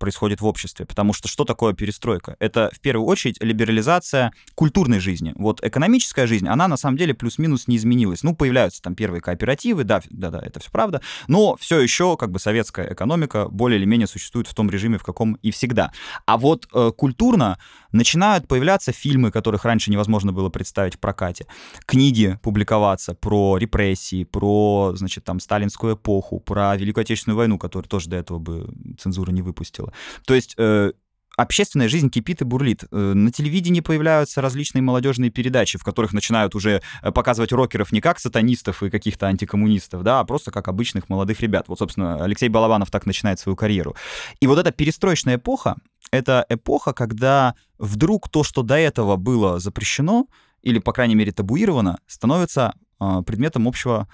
[0.04, 0.84] происходит в обществе.
[0.84, 2.36] Потому что что такое перестройка?
[2.38, 5.32] Это в первую очередь либерализация культурной жизни.
[5.36, 8.22] Вот экономическая жизнь, она на самом деле плюс-минус не изменилась.
[8.22, 12.30] Ну, появляются там первые кооперативы, да, да, да, это все правда, но все еще как
[12.32, 15.90] бы советская экономика более или менее существует в том режиме, в каком и всегда.
[16.26, 17.58] А вот э, культурно
[17.94, 21.46] начинают появляться фильмы, которых раньше невозможно было представить в прокате,
[21.86, 28.10] книги публиковаться про репрессии, про, значит, там, сталинскую эпоху, про Великую Отечественную войну, которую тоже
[28.10, 29.93] до этого бы цензура не выпустила.
[30.26, 30.92] То есть э,
[31.36, 32.84] общественная жизнь кипит и бурлит.
[32.90, 38.00] Э, на телевидении появляются различные молодежные передачи, в которых начинают уже э, показывать рокеров не
[38.00, 41.68] как сатанистов и каких-то антикоммунистов, да, а просто как обычных молодых ребят.
[41.68, 43.96] Вот, собственно, Алексей Балабанов так начинает свою карьеру.
[44.40, 45.76] И вот эта перестроечная эпоха,
[46.10, 50.26] это эпоха, когда вдруг то, что до этого было запрещено,
[50.62, 52.74] или, по крайней мере, табуировано, становится
[53.26, 54.08] предметом общего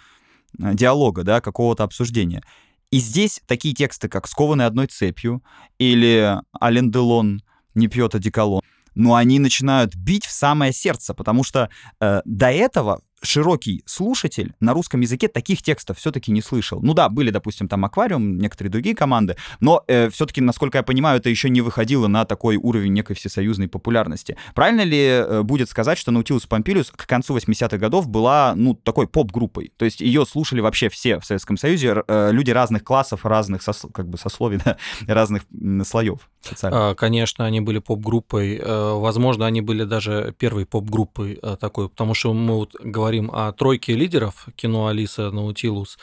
[0.59, 2.43] диалога, да, какого-то обсуждения.
[2.91, 5.43] И здесь такие тексты, как «Скованный одной цепью»
[5.79, 7.43] или «Ален Делон
[7.75, 8.63] не пьет одеколон»,
[8.95, 14.73] но они начинают бить в самое сердце, потому что э, до этого широкий слушатель на
[14.73, 16.81] русском языке таких текстов все-таки не слышал.
[16.83, 21.19] Ну да, были, допустим, там Аквариум, некоторые другие команды, но э, все-таки, насколько я понимаю,
[21.19, 24.37] это еще не выходило на такой уровень некой всесоюзной популярности.
[24.55, 29.07] Правильно ли э, будет сказать, что Наутилус Помпилиус к концу 80-х годов была, ну, такой
[29.07, 29.73] поп-группой?
[29.77, 33.87] То есть ее слушали вообще все в Советском Союзе, э, люди разных классов, разных, сос,
[33.93, 35.45] как бы, сословий, да, разных
[35.85, 36.97] слоев социальных.
[36.97, 38.57] Конечно, они были поп-группой.
[38.57, 43.31] Э, возможно, они были даже первой поп-группой э, такой, потому что мы вот говорим говорим
[43.33, 45.99] о тройке лидеров кино «Алиса», «Наутилус»,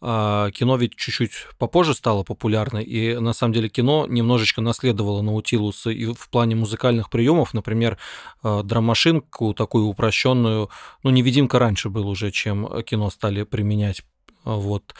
[0.00, 5.86] а кино ведь чуть-чуть попозже стало популярно, и на самом деле кино немножечко наследовало «Наутилус»
[5.86, 7.96] и в плане музыкальных приемов, например,
[8.42, 10.68] э, драмашинку такую упрощенную,
[11.04, 14.02] ну, «Невидимка» раньше был уже, чем кино стали применять
[14.44, 14.94] вот.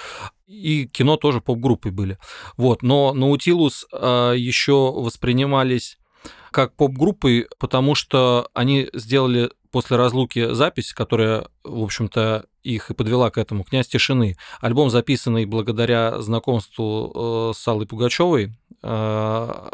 [0.46, 2.18] И кино тоже поп-группы были.
[2.56, 2.82] Вот.
[2.82, 5.98] Но Наутилус еще воспринимались
[6.50, 13.30] как поп-группы, потому что они сделали после разлуки запись, которая, в общем-то, их и подвела
[13.30, 14.36] к этому, «Князь тишины».
[14.60, 18.52] Альбом, записанный благодаря знакомству э, с Аллой Пугачевой.
[18.82, 19.70] Э,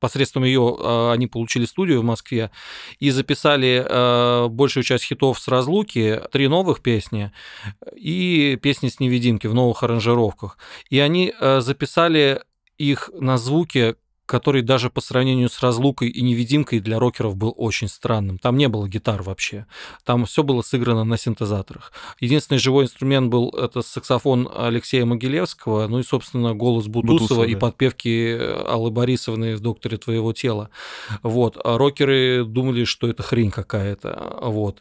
[0.00, 2.50] посредством ее э, они получили студию в Москве
[2.98, 7.32] и записали большую часть хитов с разлуки, три новых песни
[7.94, 10.58] и песни с невидимки в новых аранжировках.
[10.90, 12.42] И они записали
[12.78, 17.88] их на звуке, который даже по сравнению с разлукой и невидимкой для рокеров был очень
[17.88, 18.38] странным.
[18.38, 19.66] Там не было гитар вообще.
[20.04, 21.92] Там все было сыграно на синтезаторах.
[22.20, 27.54] Единственный живой инструмент был это саксофон Алексея Могилевского, ну и, собственно, голос Бутусова, Бутусова и
[27.54, 27.60] да.
[27.60, 28.36] подпевки
[28.66, 30.70] Аллы Борисовны в «Докторе твоего тела».
[31.22, 31.56] Вот.
[31.62, 34.38] А рокеры думали, что это хрень какая-то.
[34.42, 34.80] Вот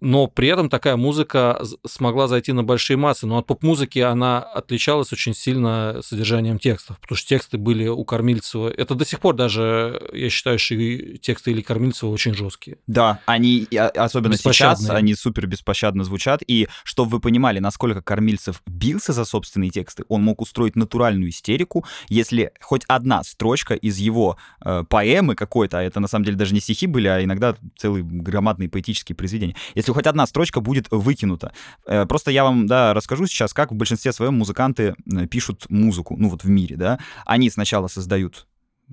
[0.00, 3.26] но при этом такая музыка смогла зайти на большие массы.
[3.26, 8.68] Но от поп-музыки она отличалась очень сильно содержанием текстов, потому что тексты были у Кормильцева.
[8.68, 10.74] Это до сих пор даже, я считаю, что
[11.18, 12.78] тексты или Кормильцева очень жесткие.
[12.86, 16.42] Да, они, особенно сейчас, они супер беспощадно звучат.
[16.46, 21.84] И чтобы вы понимали, насколько Кормильцев бился за собственные тексты, он мог устроить натуральную истерику,
[22.08, 26.52] если хоть одна строчка из его э, поэмы какой-то, а это на самом деле даже
[26.52, 31.52] не стихи были, а иногда целые громадные поэтические произведения, если хоть одна строчка будет выкинута.
[31.86, 36.16] Э, просто я вам, да, расскажу сейчас, как в большинстве своем музыканты э, пишут музыку,
[36.18, 36.98] ну вот в мире, да.
[37.26, 38.46] Они сначала создают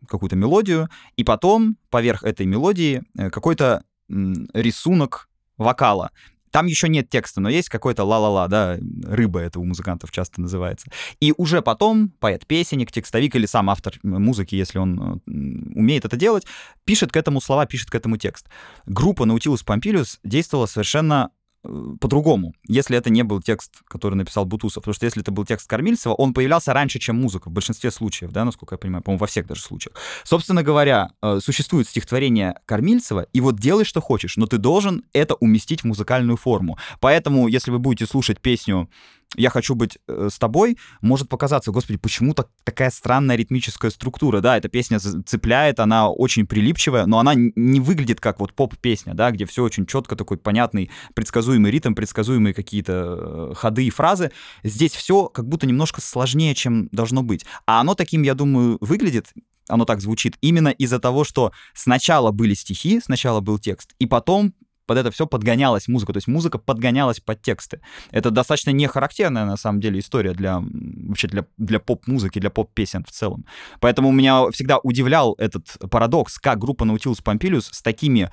[0.08, 6.12] какую-то мелодию, и потом поверх этой мелодии э, какой-то рисунок вокала.
[6.52, 10.90] Там еще нет текста, но есть какой-то ла-ла-ла, да, рыба это у музыкантов часто называется.
[11.20, 16.46] И уже потом поэт-песенник, текстовик или сам автор музыки, если он умеет это делать,
[16.84, 18.48] пишет к этому слова, пишет к этому текст.
[18.86, 24.84] Группа Nautilus Pompilius действовала совершенно Э, по-другому, если это не был текст, который написал Бутусов.
[24.84, 28.32] Потому что если это был текст Кормильцева, он появлялся раньше, чем музыка, в большинстве случаев,
[28.32, 29.96] да, насколько я понимаю, по-моему, во всех даже случаях.
[30.24, 35.36] Собственно говоря, э, существует стихотворение Кормильцева, и вот делай, что хочешь, но ты должен это
[35.36, 36.78] уместить в музыкальную форму.
[37.00, 38.90] Поэтому, если вы будете слушать песню
[39.36, 44.42] я хочу быть э, с тобой, может показаться, господи, почему так, такая странная ритмическая структура,
[44.42, 49.32] да, эта песня цепляет, она очень прилипчивая, но она не выглядит как вот поп-песня, да,
[49.32, 54.32] где все очень четко, такой понятный, предсказуемый ритм, предсказуемые какие-то э, ходы и фразы.
[54.64, 57.46] Здесь все как будто немножко сложнее, чем должно быть.
[57.66, 59.34] А оно таким, я думаю, выглядит,
[59.70, 64.54] оно так звучит именно из-за того, что сначала были стихи, сначала был текст, и потом
[64.92, 67.80] под это все подгонялась музыка, то есть музыка подгонялась под тексты.
[68.12, 73.06] Это достаточно не характерная, на самом деле, история для вообще для, для поп-музыки, для поп-песен
[73.06, 73.46] в целом.
[73.80, 78.30] Поэтому меня всегда удивлял этот парадокс, как группа Nautilus Pompilius с такими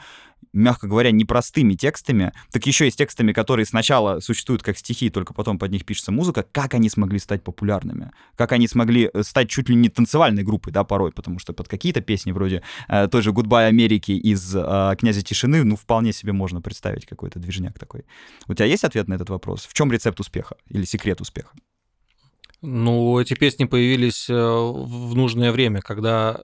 [0.52, 5.34] мягко говоря, непростыми текстами, так еще и с текстами, которые сначала существуют как стихи, только
[5.34, 8.10] потом под них пишется музыка, как они смогли стать популярными?
[8.36, 11.68] Как они смогли э, стать чуть ли не танцевальной группой, да, порой, потому что под
[11.68, 16.32] какие-то песни вроде э, той же «Goodbye Америки» из э, «Князя тишины», ну, вполне себе
[16.32, 18.04] можно представить какой-то движняк такой.
[18.46, 19.66] У тебя есть ответ на этот вопрос?
[19.66, 21.50] В чем рецепт успеха или секрет успеха?
[22.60, 26.42] Ну, эти песни появились э, в нужное время, когда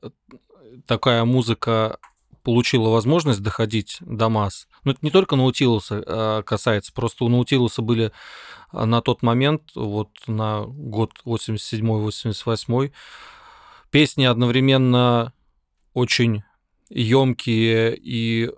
[0.86, 1.98] такая музыка
[2.44, 4.68] получила возможность доходить до масс.
[4.84, 8.12] Но это не только Наутилуса а, касается, просто у Наутилуса были
[8.70, 12.92] а, на тот момент, вот на год 87-88,
[13.90, 15.32] песни одновременно
[15.94, 16.42] очень
[16.90, 18.50] емкие и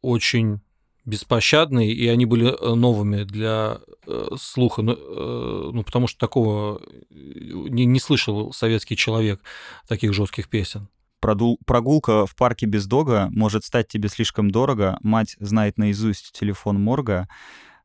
[0.00, 0.60] очень
[1.04, 6.80] беспощадные, и они были э, новыми для э, слуха, ну, э, ну потому что такого
[7.10, 9.40] не, не слышал советский человек
[9.88, 10.88] таких жестких песен.
[11.22, 11.58] Продул...
[11.64, 14.98] Прогулка в парке без дога может стать тебе слишком дорого.
[15.02, 17.28] Мать знает наизусть телефон морга.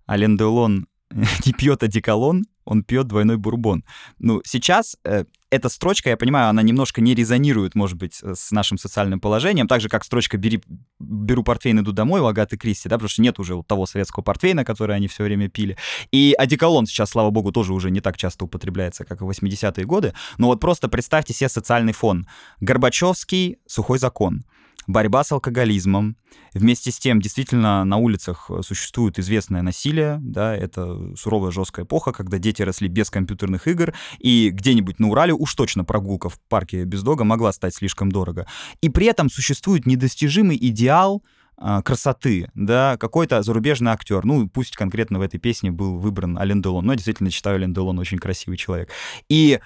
[0.10, 0.88] Ален Делон
[1.46, 3.84] не пьет одеколон, он пьет двойной бурбон.
[4.20, 8.78] Ну, сейчас э, эта строчка, я понимаю, она немножко не резонирует, может быть, с нашим
[8.78, 10.62] социальным положением, так же, как строчка «Бери,
[11.00, 14.24] «Беру портфейн, иду домой» у Агаты Кристи, да, потому что нет уже вот того советского
[14.24, 15.78] портфейна, который они все время пили.
[16.12, 20.14] И одеколон сейчас, слава богу, тоже уже не так часто употребляется, как в 80-е годы.
[20.38, 22.28] Но вот просто представьте себе социальный фон.
[22.60, 24.44] Горбачевский «Сухой закон»
[24.88, 26.16] борьба с алкоголизмом.
[26.54, 32.14] Вместе с тем, действительно, на улицах э, существует известное насилие, да, это суровая жесткая эпоха,
[32.14, 36.86] когда дети росли без компьютерных игр, и где-нибудь на Урале уж точно прогулка в парке
[36.86, 38.48] без дога могла стать слишком дорого.
[38.82, 41.24] И при этом существует недостижимый идеал
[41.62, 46.62] э, красоты, да, какой-то зарубежный актер, ну, пусть конкретно в этой песне был выбран Ален
[46.62, 48.90] Делон, но я действительно считаю Ален Делон очень красивый человек.
[49.28, 49.60] И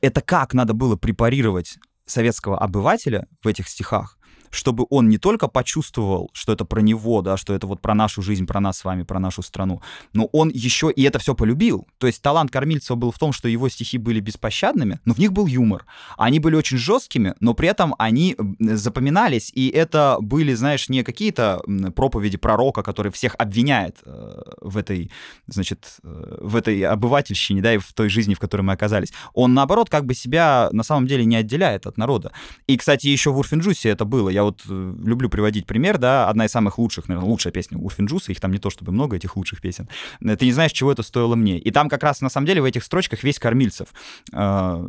[0.00, 4.17] это как надо было препарировать советского обывателя в этих стихах,
[4.50, 8.22] чтобы он не только почувствовал, что это про него, да, что это вот про нашу
[8.22, 9.82] жизнь, про нас с вами, про нашу страну,
[10.12, 11.86] но он еще и это все полюбил.
[11.98, 15.32] То есть талант Кормильцева был в том, что его стихи были беспощадными, но в них
[15.32, 15.86] был юмор.
[16.16, 21.62] Они были очень жесткими, но при этом они запоминались, и это были, знаешь, не какие-то
[21.94, 25.10] проповеди пророка, который всех обвиняет э, в этой,
[25.46, 29.12] значит, э, в этой обывательщине, да, и в той жизни, в которой мы оказались.
[29.34, 32.32] Он, наоборот, как бы себя на самом деле не отделяет от народа.
[32.66, 34.28] И, кстати, еще в Урфинджусе это было.
[34.38, 38.30] Я вот э, люблю приводить пример, да, одна из самых лучших, наверное, лучшая песня Урфинджуса,
[38.30, 39.88] их там не то чтобы много, этих лучших песен.
[40.20, 41.58] Э, Ты не знаешь, чего это стоило мне.
[41.58, 43.88] И там как раз, на самом деле, в этих строчках весь Кормильцев.
[44.32, 44.86] Э,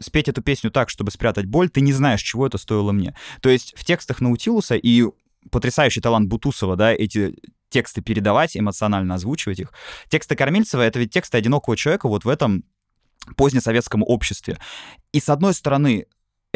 [0.00, 3.14] спеть эту песню так, чтобы спрятать боль, ты не знаешь, чего это стоило мне.
[3.40, 5.04] То есть в текстах Наутилуса и
[5.52, 7.36] потрясающий талант Бутусова, да, эти
[7.68, 9.72] тексты передавать, эмоционально озвучивать их.
[10.08, 12.64] Тексты Кормильцева— это ведь тексты одинокого человека вот в этом
[13.36, 14.58] позднесоветском обществе.
[15.12, 16.06] И с одной стороны,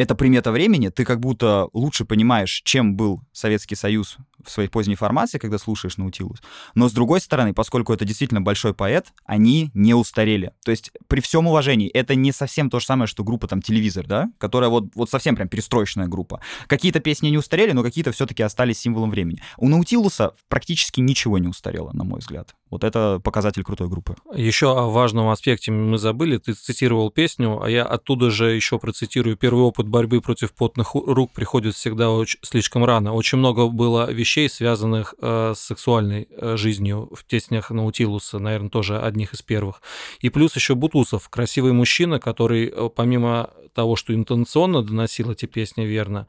[0.01, 4.95] это примета времени, ты как будто лучше понимаешь, чем был Советский Союз в своей поздней
[4.95, 6.41] формации, когда слушаешь Наутилус.
[6.75, 10.53] Но с другой стороны, поскольку это действительно большой поэт, они не устарели.
[10.63, 14.07] То есть при всем уважении, это не совсем то же самое, что группа там «Телевизор»,
[14.07, 16.41] да, которая вот, вот совсем прям перестроечная группа.
[16.67, 19.41] Какие-то песни не устарели, но какие-то все-таки остались символом времени.
[19.57, 22.55] У Наутилуса практически ничего не устарело, на мой взгляд.
[22.71, 24.15] Вот это показатель крутой группы.
[24.33, 26.37] Еще о важном аспекте мы забыли.
[26.37, 29.35] Ты цитировал песню, а я оттуда же еще процитирую.
[29.35, 33.13] Первый опыт борьбы против потных рук приходит всегда очень, слишком рано.
[33.13, 38.99] Очень много было вещей, связанных э, с сексуальной э, жизнью в песнях Наутилуса, наверное, тоже
[38.99, 39.81] одних из первых.
[40.19, 45.83] И плюс еще Бутусов, красивый мужчина, который э, помимо того, что интонационно доносил эти песни
[45.83, 46.27] верно,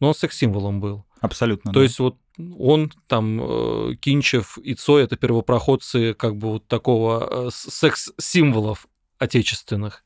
[0.00, 1.04] но он секс-символом был.
[1.20, 1.72] Абсолютно.
[1.72, 1.84] То да.
[1.84, 2.16] есть вот
[2.58, 8.88] он, там, Кинчев и Цой— это первопроходцы как бы вот такого секс-символов
[9.18, 10.02] отечественных.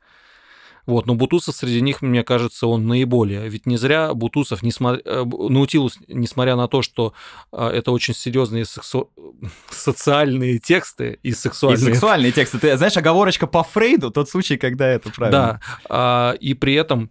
[0.87, 3.49] Вот, но Бутусов среди них, мне кажется, он наиболее.
[3.49, 7.13] Ведь не зря Бутусов, несмотря, э, Наутилус, несмотря на то, что
[7.53, 9.11] это очень серьезные сексу...
[9.71, 11.91] социальные тексты и сексуальные...
[11.91, 12.59] И сексуальные тексты.
[12.59, 15.61] Ты знаешь, оговорочка по Фрейду, тот случай, когда это правильно.
[15.61, 17.11] Да, а, и при этом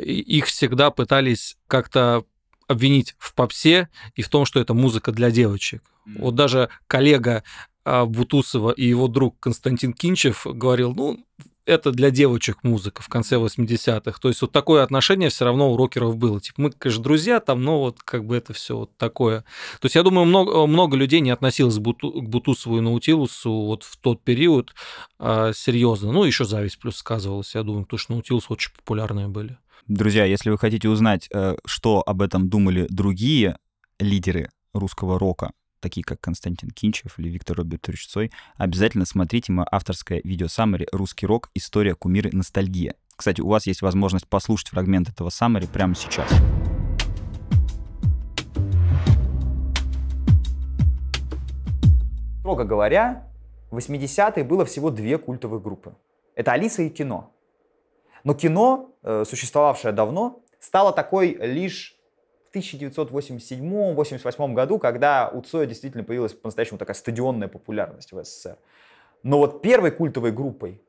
[0.00, 2.24] их всегда пытались как-то
[2.68, 5.82] обвинить в попсе и в том, что это музыка для девочек.
[6.06, 6.20] Mm.
[6.20, 7.42] Вот даже коллега
[7.84, 11.24] а, Бутусова и его друг Константин Кинчев говорил, ну,
[11.68, 14.18] это для девочек музыка в конце 80-х.
[14.20, 16.40] То есть вот такое отношение все равно у рокеров было.
[16.40, 19.42] Типа мы, конечно, друзья там, но вот как бы это все вот такое.
[19.80, 23.50] То есть я думаю, много, много людей не относилось к, Буту, к Бутусову и Наутилусу
[23.50, 24.74] вот в тот период
[25.18, 26.10] а, серьезно.
[26.10, 29.58] Ну, еще зависть плюс сказывалась, я думаю, потому что Наутилус очень популярные были.
[29.86, 33.58] Друзья, если вы хотите узнать, э, что об этом думали другие
[33.98, 40.20] лидеры русского рока, такие как Константин Кинчев или Виктор Робертович Цой, обязательно смотрите мое авторское
[40.24, 41.50] видео саммари «Русский рок.
[41.54, 42.94] История, кумиры, ностальгия».
[43.16, 46.30] Кстати, у вас есть возможность послушать фрагмент этого саммари прямо сейчас.
[52.40, 53.28] Строго говоря,
[53.70, 55.94] в 80-е было всего две культовые группы.
[56.34, 57.34] Это Алиса и кино.
[58.24, 61.97] Но кино, э, существовавшее давно, стало такой лишь
[62.50, 68.56] в 1987-88 году, когда у Цоя действительно появилась по-настоящему такая стадионная популярность в СССР.
[69.22, 70.80] Но вот первой культовой группой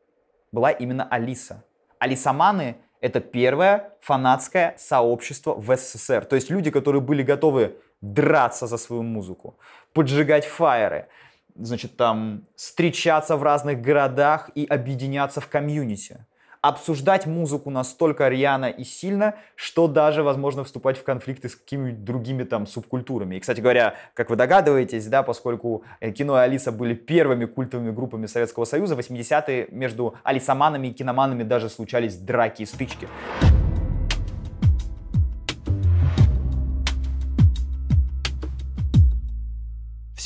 [0.52, 1.64] была именно Алиса.
[2.00, 6.26] Алисаманы— это первое фанатское сообщество в СССР.
[6.26, 9.58] То есть люди, которые были готовы драться за свою музыку,
[9.94, 11.08] поджигать фаеры,
[11.56, 16.26] значит, там, встречаться в разных городах и объединяться в комьюнити
[16.62, 22.44] обсуждать музыку настолько рьяно и сильно, что даже, возможно, вступать в конфликты с какими-нибудь другими
[22.44, 23.36] там субкультурами.
[23.36, 27.92] И, кстати говоря, как вы догадываетесь, да, поскольку э, кино и Алиса были первыми культовыми
[27.92, 33.08] группами Советского Союза, 80-е между алисоманами и киноманами даже случались драки и стычки.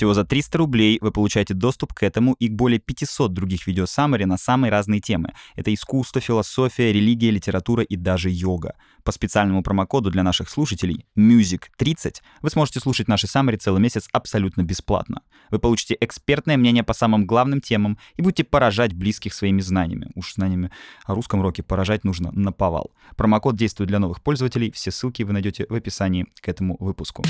[0.04, 3.86] Всего за 300 рублей вы получаете доступ к этому и к более 500 других видео
[3.86, 5.32] саммари на самые разные темы.
[5.56, 8.76] Это искусство, философия, религия, литература и даже йога.
[9.04, 14.64] По специальному промокоду для наших слушателей MUSIC30 вы сможете слушать наши саммари целый месяц абсолютно
[14.64, 15.24] бесплатно.
[15.50, 20.10] Вы получите экспертное мнение по самым главным темам и будете поражать близких своими знаниями.
[20.16, 20.72] Уж знаниями
[21.06, 22.92] о русском роке поражать нужно на повал.
[23.18, 24.72] Промокод действует для новых пользователей.
[24.72, 27.24] Все ссылки вы найдете в описании к этому выпуску.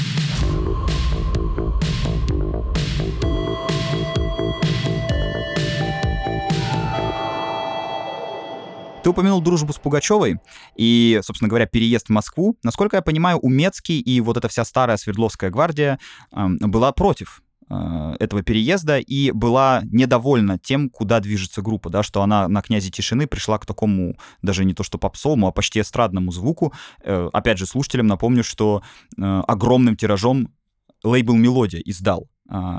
[9.04, 10.38] Ты упомянул дружбу с Пугачевой
[10.78, 12.58] и, собственно говоря, переезд в Москву.
[12.64, 16.00] Насколько я понимаю, Умецкий и вот эта вся старая Свердловская гвардия
[16.32, 22.22] э, была против э, этого переезда и была недовольна тем, куда движется группа, да, что
[22.22, 26.32] она на «Князе тишины» пришла к такому, даже не то что попсовому, а почти эстрадному
[26.32, 26.74] звуку.
[27.04, 28.84] Э, опять же, слушателям напомню, что
[29.18, 30.48] э, огромным тиражом
[31.04, 32.30] лейбл «Мелодия» издал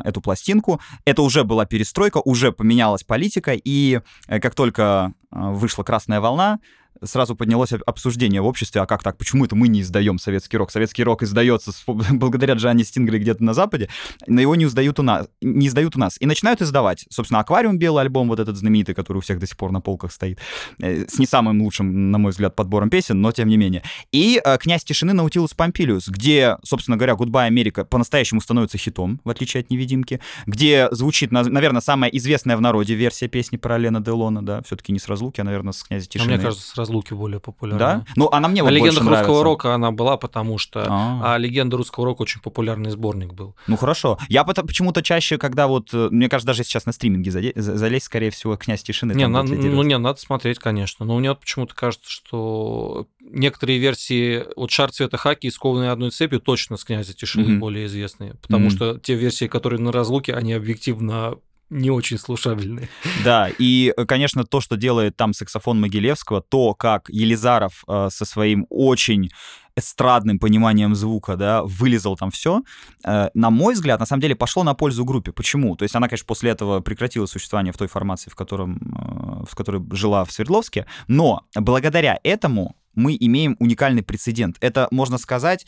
[0.04, 0.80] эту пластинку.
[1.04, 6.58] Это уже была перестройка, уже поменялась политика, и э, как только а, вышла «Красная волна»,
[7.02, 10.70] сразу поднялось обсуждение в обществе, а как так, почему это мы не издаем советский рок?
[10.70, 13.88] Советский рок издается с, благодаря Джоанне Стингрей где-то на Западе,
[14.26, 15.26] но его не издают у нас.
[15.40, 16.16] Не издают у нас.
[16.20, 17.06] И начинают издавать.
[17.10, 20.12] Собственно, «Аквариум» белый альбом, вот этот знаменитый, который у всех до сих пор на полках
[20.12, 20.38] стоит,
[20.80, 23.82] э, с не самым лучшим, на мой взгляд, подбором песен, но тем не менее.
[24.12, 29.30] И э, «Князь тишины» Наутилус Помпилиус, где, собственно говоря, «Goodbye Америка» по-настоящему становится хитом, в
[29.30, 34.44] отличие от «Невидимки», где звучит, наверное, самая известная в народе версия песни про Лена Делона,
[34.44, 36.32] да, все-таки не с разлуки, а, наверное, с «Князя тишины».
[36.32, 37.78] А мне кажется, разлуки более популярна.
[37.78, 38.04] Да?
[38.16, 39.44] Ну, она мне а вот легенда русского нравится.
[39.44, 40.80] рока она была, потому что...
[40.80, 41.34] А-а-а.
[41.34, 43.56] А легенда русского рока очень популярный сборник был.
[43.66, 44.18] Ну, хорошо.
[44.28, 45.88] Я почему-то чаще, когда вот...
[45.92, 49.12] Э, мне кажется, даже сейчас на стриминге залезть, скорее всего, «Князь тишины».
[49.14, 51.04] Не, на, ну, не, надо смотреть, конечно.
[51.04, 54.44] Но мне почему-то кажется, что некоторые версии...
[54.56, 57.58] Вот «Шар цвета хаки» и «Скованные одной цепью» точно с «Князя тишины» mm-hmm.
[57.58, 58.34] более известные.
[58.42, 58.76] Потому mm-hmm.
[58.76, 61.36] что те версии, которые на разлуке, они объективно
[61.70, 62.88] не очень слушабельные.
[63.24, 68.66] Да, и, конечно, то, что делает там саксофон Могилевского, то, как Елизаров э, со своим
[68.70, 69.30] очень
[69.76, 72.62] эстрадным пониманием звука, да, вылезал там все,
[73.04, 75.32] э, на мой взгляд, на самом деле пошло на пользу группе.
[75.32, 75.76] Почему?
[75.76, 79.54] То есть она, конечно, после этого прекратила существование в той формации, в, котором, э, в
[79.56, 84.56] которой жила в Свердловске, но благодаря этому мы имеем уникальный прецедент.
[84.60, 85.66] Это, можно сказать,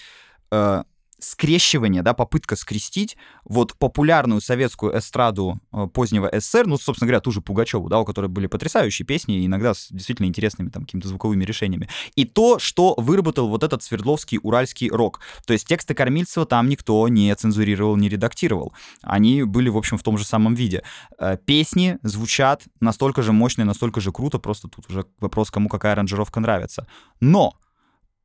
[0.52, 0.84] э,
[1.18, 7.32] скрещивание, да, попытка скрестить вот популярную советскую эстраду э, позднего СССР, ну, собственно говоря, ту
[7.32, 11.44] же Пугачеву, да, у которой были потрясающие песни, иногда с действительно интересными там какими-то звуковыми
[11.44, 15.20] решениями, и то, что выработал вот этот Свердловский уральский рок.
[15.46, 18.72] То есть тексты Кормильцева там никто не цензурировал, не редактировал.
[19.02, 20.82] Они были, в общем, в том же самом виде.
[21.18, 25.68] Э, песни звучат настолько же мощно и настолько же круто, просто тут уже вопрос, кому
[25.68, 26.86] какая аранжировка нравится.
[27.20, 27.54] Но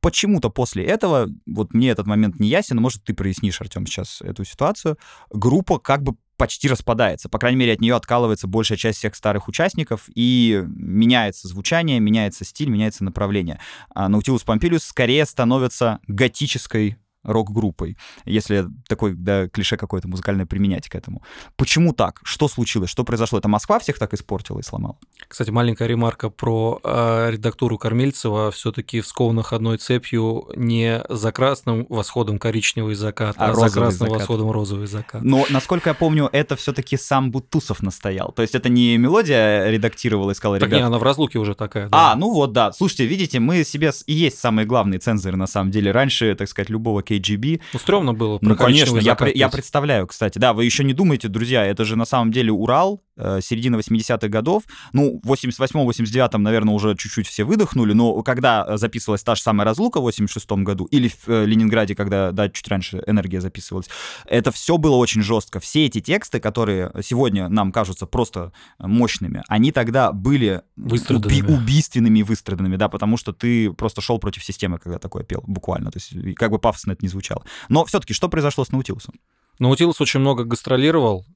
[0.02, 4.44] почему-то после этого, вот мне этот момент не ясен, может, ты прояснишь, Артем, сейчас эту
[4.44, 4.98] ситуацию,
[5.30, 7.28] группа как бы почти распадается.
[7.28, 12.44] По крайней мере, от нее откалывается большая часть всех старых участников, и меняется звучание, меняется
[12.44, 13.60] стиль, меняется направление.
[13.94, 20.94] А Наутилус Помпилиус скорее становится готической рок-группой, если такой да, клише какое-то музыкальное применять к
[20.94, 21.22] этому.
[21.56, 22.20] Почему так?
[22.24, 22.90] Что случилось?
[22.90, 23.38] Что произошло?
[23.38, 24.96] Это Москва всех так испортила и сломала?
[25.28, 28.50] Кстати, маленькая ремарка про э, редактуру Кормильцева.
[28.50, 33.70] все таки в скованных одной цепью не за красным восходом коричневый закат, а, а за
[33.70, 34.18] красным закат.
[34.18, 35.22] восходом розовый закат.
[35.22, 38.32] Но, насколько я помню, это все таки сам Бутусов настоял.
[38.32, 40.80] То есть это не мелодия редактировала и сказала, так ребят...
[40.80, 41.88] не, она в разлуке уже такая.
[41.88, 42.12] Да.
[42.12, 42.72] А, ну вот, да.
[42.72, 45.90] Слушайте, видите, мы себе и есть самые главные цензоры, на самом деле.
[45.90, 47.60] Раньше, так сказать, любого KGB.
[47.72, 48.38] Ну, стрёмно было.
[48.40, 50.38] Ну, конечно, я, я представляю, кстати.
[50.38, 53.02] Да, вы еще не думаете, друзья, это же на самом деле Урал,
[53.40, 59.34] середина 80-х годов, ну, в 88-89-м, наверное, уже чуть-чуть все выдохнули, но когда записывалась та
[59.34, 63.40] же самая «Разлука» в 86-м году, или в э, Ленинграде, когда, да, чуть раньше «Энергия»
[63.40, 63.88] записывалась,
[64.26, 65.60] это все было очень жестко.
[65.60, 72.22] Все эти тексты, которые сегодня нам кажутся просто мощными, они тогда были уби- убийственными и
[72.22, 75.90] выстраданными, да, потому что ты просто шел против системы, когда такое пел, буквально.
[75.90, 77.44] То есть как бы пафосно это не звучало.
[77.68, 79.14] Но все-таки что произошло с Наутилусом?
[79.58, 81.26] Наутилус очень много гастролировал,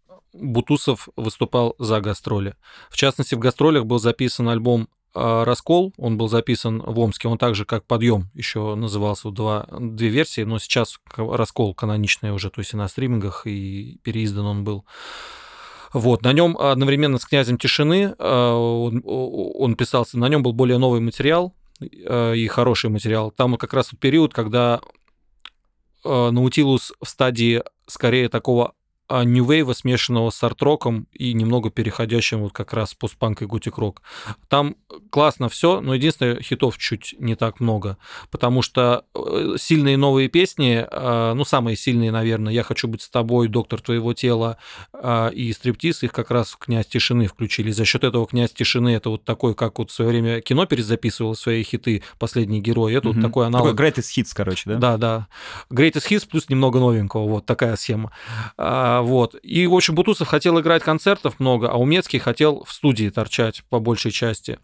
[0.40, 2.54] Бутусов выступал за гастроли.
[2.90, 7.38] В частности, в гастролях был записан альбом а, «Раскол», он был записан в Омске, он
[7.38, 12.74] также как «Подъем» еще назывался, два, две версии, но сейчас «Раскол» каноничный уже, то есть
[12.74, 14.84] и на стримингах, и переиздан он был.
[15.94, 20.76] Вот, на нем одновременно с «Князем тишины» а, он, он писался, на нем был более
[20.76, 23.30] новый материал а, и хороший материал.
[23.30, 24.80] Там как раз период, когда
[26.04, 28.74] Наутилус в стадии скорее такого
[29.10, 34.02] New Wave, смешанного с арт-роком и немного переходящим вот как раз постпанк и готик-рок.
[34.48, 34.76] Там
[35.10, 37.98] классно все, но единственное, хитов чуть не так много,
[38.30, 43.08] потому что э, сильные новые песни, а, ну, самые сильные, наверное, «Я хочу быть с
[43.08, 44.58] тобой», «Доктор твоего тела»
[44.92, 47.70] а, и «Стриптиз», их как раз в «Князь тишины» включили.
[47.70, 51.34] За счет этого «Князь тишины» это вот такой, как вот в свое время кино перезаписывал
[51.34, 53.16] свои хиты «Последний герой», это угу.
[53.16, 53.70] вот такой аналог.
[53.70, 54.76] Такой greatest hits, короче, да?
[54.76, 55.28] Да, да.
[55.70, 58.12] Greatest hits плюс немного новенького, вот такая схема.
[59.02, 59.34] Вот.
[59.42, 63.80] И, в общем, Бутусов хотел играть концертов много, а Умецкий хотел в студии торчать по
[63.80, 64.58] большей части.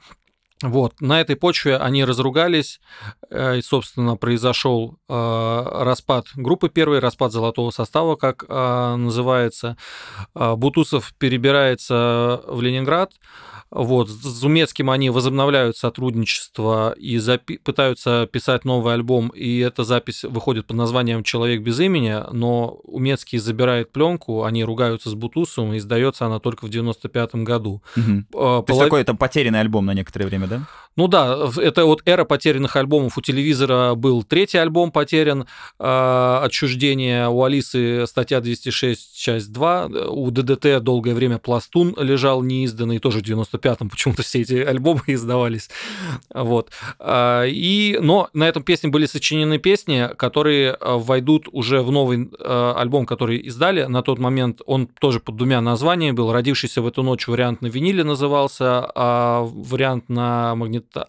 [0.62, 2.80] Вот, на этой почве они разругались,
[3.30, 9.76] э, и, собственно, произошел э, распад группы первой, распад золотого состава, как э, называется.
[10.34, 13.12] Бутусов перебирается в Ленинград,
[13.74, 20.24] вот, с Зумецким они возобновляют сотрудничество и запи- пытаются писать новый альбом, и эта запись
[20.24, 25.78] выходит под названием «Человек без имени», но Умецкий забирает пленку, они ругаются с Бутусом, и
[25.78, 27.82] издается она только в 95 году.
[27.96, 28.24] Угу.
[28.30, 28.66] Полов...
[28.66, 30.66] То есть такой там потерянный альбом на некоторое время, да?
[30.96, 33.16] Ну да, это вот эра потерянных альбомов.
[33.16, 35.46] У телевизора был третий альбом потерян,
[35.78, 42.98] э, «Отчуждение», у Алисы статья 206, часть 2, у ДДТ долгое время «Пластун» лежал неизданный,
[42.98, 45.70] тоже в 95-м почему-то все эти альбомы издавались.
[46.34, 46.70] Вот.
[46.98, 52.30] А, и, но на этом песне были сочинены песни, которые а, войдут уже в новый
[52.42, 53.84] альбом, который издали.
[53.84, 56.32] На тот момент он тоже под двумя названиями был.
[56.32, 60.54] «Родившийся в эту ночь» вариант на виниле назывался, а вариант на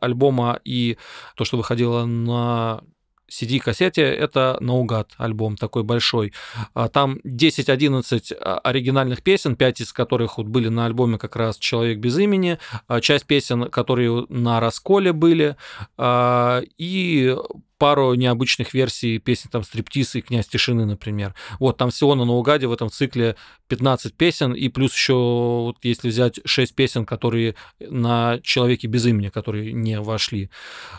[0.01, 0.97] альбома и
[1.35, 2.81] то, что выходило на
[3.29, 6.33] CD-кассете, это наугад альбом такой большой.
[6.73, 11.57] А там 10-11 а, оригинальных песен, 5 из которых вот были на альбоме как раз
[11.57, 15.55] «Человек без имени», а часть песен, которые на расколе были,
[15.99, 17.35] и
[17.83, 21.35] пару необычных версий песен, там, «Стриптиз» и «Князь тишины», например.
[21.59, 23.35] Вот, там всего на наугаде в этом цикле
[23.67, 29.27] 15 песен, и плюс еще, вот, если взять 6 песен, которые на «Человеке без имени»,
[29.27, 30.49] которые не вошли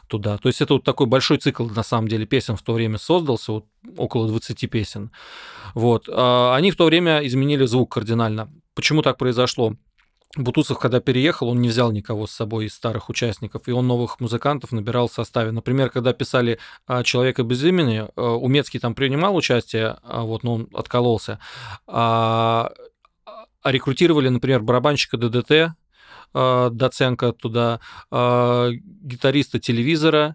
[0.08, 0.36] туда.
[0.36, 3.52] То есть это вот такой большой цикл, на самом деле, песен в то время создался,
[3.52, 3.64] вот
[3.96, 5.10] около 20 песен.
[5.74, 6.06] Вот.
[6.12, 8.52] А они в то время изменили звук кардинально.
[8.74, 9.74] Почему так произошло?
[10.36, 14.20] Бутусов, когда переехал, он не взял никого с собой из старых участников, и он новых
[14.20, 15.52] музыкантов набирал в составе.
[15.52, 16.58] Например, когда писали
[17.04, 21.38] «Человека без имени», э, Умецкий там принимал участие, а вот, но он откололся.
[21.86, 22.72] А,
[23.62, 25.74] а рекрутировали, например, барабанщика ДДТ,
[26.32, 27.78] Доценко туда,
[28.10, 30.34] гитариста телевизора,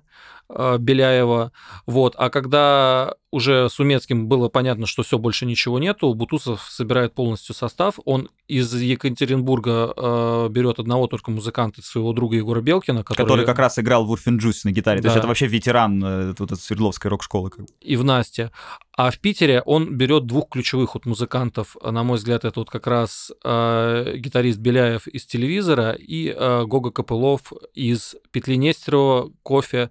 [0.49, 1.51] Беляева.
[1.85, 2.15] Вот.
[2.17, 7.53] А когда уже с Умецким было понятно, что все больше ничего нету, Бутусов собирает полностью
[7.53, 7.99] состав.
[8.05, 13.25] Он из Екатеринбурга э, берет одного только музыканта, своего друга Егора Белкина, который...
[13.25, 15.01] Который как раз играл в Урфинджус на гитаре.
[15.01, 15.03] Да.
[15.03, 17.51] То есть это вообще ветеран э, вот, Свердловской рок-школы.
[17.81, 18.51] И в Насте.
[18.99, 21.77] А в Питере он берет двух ключевых вот музыкантов.
[21.81, 26.91] На мой взгляд, это вот как раз э, гитарист Беляев из телевизора и э, Гога
[26.91, 29.89] Копылов из Петли Нестерова, кофе.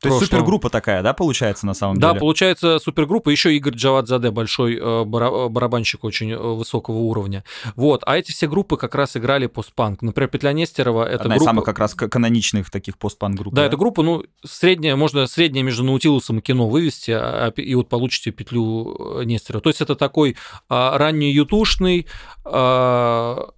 [0.00, 2.14] То есть супергруппа такая, да, получается на самом да, деле?
[2.14, 7.44] Да, получается супергруппа, еще Игорь Джавадзаде, большой э, барабанщик очень э, высокого уровня.
[7.76, 10.02] Вот, а эти все группы как раз играли постпанк.
[10.02, 11.44] Например, Петля Нестерова это Одна группа...
[11.44, 13.54] из самых как раз каноничных таких постпанк групп.
[13.54, 17.76] Да, да, это группа, ну, средняя, можно средняя между Наутилусом и кино вывести, а, и
[17.76, 19.62] вот получите петлю э, Нестерова.
[19.62, 20.36] То есть это такой
[20.68, 22.06] а, ранний ютушный,
[22.44, 23.50] а,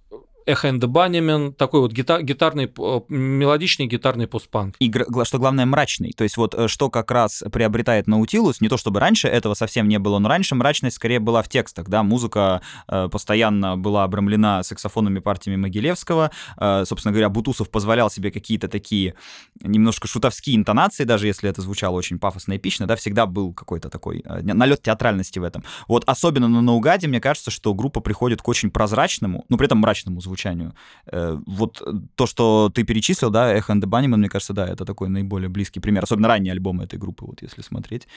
[0.51, 2.71] Эхо and the такой вот гитар, гитарный,
[3.09, 4.75] мелодичный гитарный постпанк.
[4.79, 4.91] И
[5.23, 6.11] что главное, мрачный.
[6.11, 9.87] То есть вот э, что как раз приобретает Наутилус, не то чтобы раньше этого совсем
[9.87, 14.63] не было, но раньше мрачность скорее была в текстах, да, музыка э, постоянно была обрамлена
[14.63, 19.15] саксофонными партиями Могилевского, э, собственно говоря, Бутусов позволял себе какие-то такие
[19.61, 23.89] немножко шутовские интонации, даже если это звучало очень пафосно и эпично, да, всегда был какой-то
[23.89, 25.63] такой налет театральности в этом.
[25.87, 29.79] Вот особенно на Наугаде, мне кажется, что группа приходит к очень прозрачному, но при этом
[29.79, 30.73] мрачному звучанию звучанию.
[31.11, 31.81] Э, вот
[32.15, 35.49] то, что ты перечислил, да, Echo and the Bunnymen, мне кажется, да, это такой наиболее
[35.49, 38.07] близкий пример, особенно ранние альбомы этой группы, вот если смотреть.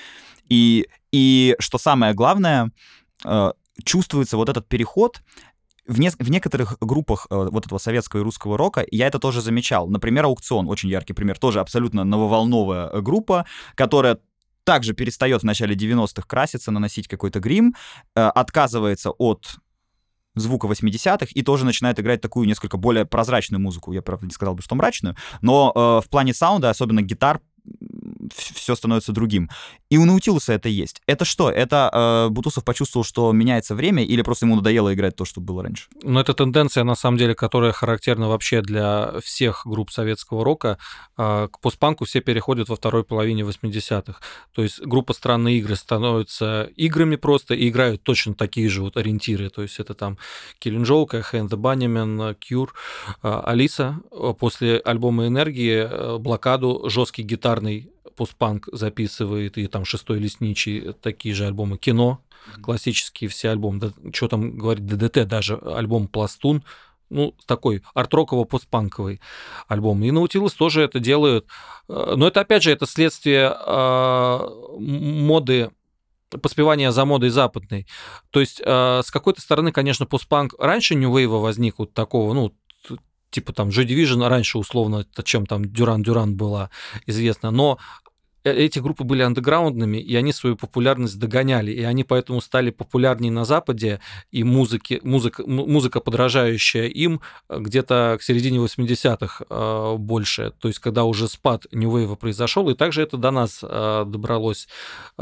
[0.49, 2.71] И, и что самое главное,
[3.25, 3.53] э,
[3.85, 5.23] чувствуется вот этот переход
[5.87, 9.41] в, не, в некоторых группах э, вот этого советского и русского рока я это тоже
[9.41, 9.89] замечал.
[9.89, 13.45] Например, «Аукцион», очень яркий пример, тоже абсолютно нововолновая э, группа,
[13.75, 14.19] которая
[14.65, 17.75] также перестает в начале 90-х краситься, наносить какой-то грим,
[18.17, 19.59] э, отказывается от
[20.35, 23.93] звука 80-х и тоже начинает играть такую несколько более прозрачную музыку.
[23.93, 27.41] Я, правда, не сказал бы, что мрачную, но э, в плане саунда, особенно гитар,
[28.65, 29.51] все становится другим.
[29.91, 31.03] И у Наутилуса это есть.
[31.07, 31.51] Это что?
[31.51, 35.63] Это э, Бутусов почувствовал, что меняется время, или просто ему надоело играть то, что было
[35.63, 35.89] раньше?
[36.03, 40.79] Ну, это тенденция, на самом деле, которая характерна вообще для всех групп советского рока.
[41.19, 44.19] Э, к постпанку все переходят во второй половине 80-х.
[44.55, 49.51] То есть группа «Странные игры» становятся играми просто и играют точно такие же вот ориентиры.
[49.51, 50.17] То есть это там
[50.65, 52.71] Killing Joke, Hand the Bunnymen, Cure,
[53.23, 53.99] э, Алиса.
[54.39, 61.47] После альбома «Энергии» э, блокаду жесткий гитарный постпанк записывает, и там «Шестой лесничий», такие же
[61.47, 61.79] альбомы.
[61.79, 62.21] Кино,
[62.63, 63.81] классические все альбомы.
[63.81, 66.65] Да, что там говорить, ДДТ, даже альбом «Пластун»,
[67.11, 69.21] ну, такой арт-роково-постпанковый
[69.69, 70.03] альбом.
[70.05, 71.47] И Наутилус тоже это делают.
[71.89, 74.39] Э, но это, опять же, это следствие э,
[74.79, 75.71] моды
[76.43, 77.87] поспевания за модой западной.
[78.31, 82.53] То есть, э, с какой-то стороны, конечно, постпанк раньше New Wave возник вот такого, ну,
[83.31, 86.71] типа там Joy Division раньше условно, чем там Дюран Дюран была
[87.07, 87.79] известна, но
[88.45, 93.45] эти группы были андеграундными, и они свою популярность догоняли, и они поэтому стали популярнее на
[93.45, 100.69] Западе, и музыки, музыка, музыка, подражающая им, э, где-то к середине 80-х э, больше, то
[100.69, 104.69] есть когда уже спад New Wave произошел, и также это до нас добралось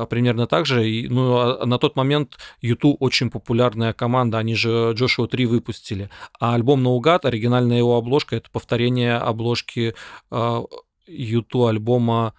[0.09, 0.89] примерно так же.
[0.89, 6.11] И, ну, а на тот момент YouTube очень популярная команда, они же Joshua 3 выпустили,
[6.41, 9.95] а альбом «Наугад», оригинальная его обложка, это повторение обложки
[11.07, 12.35] YouTube альбома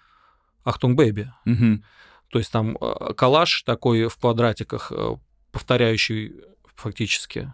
[0.64, 1.30] Achtung Baby.
[1.46, 1.82] Угу.
[2.30, 5.16] То есть там э, коллаж такой в квадратиках, э,
[5.52, 6.34] повторяющий
[6.74, 7.52] фактически.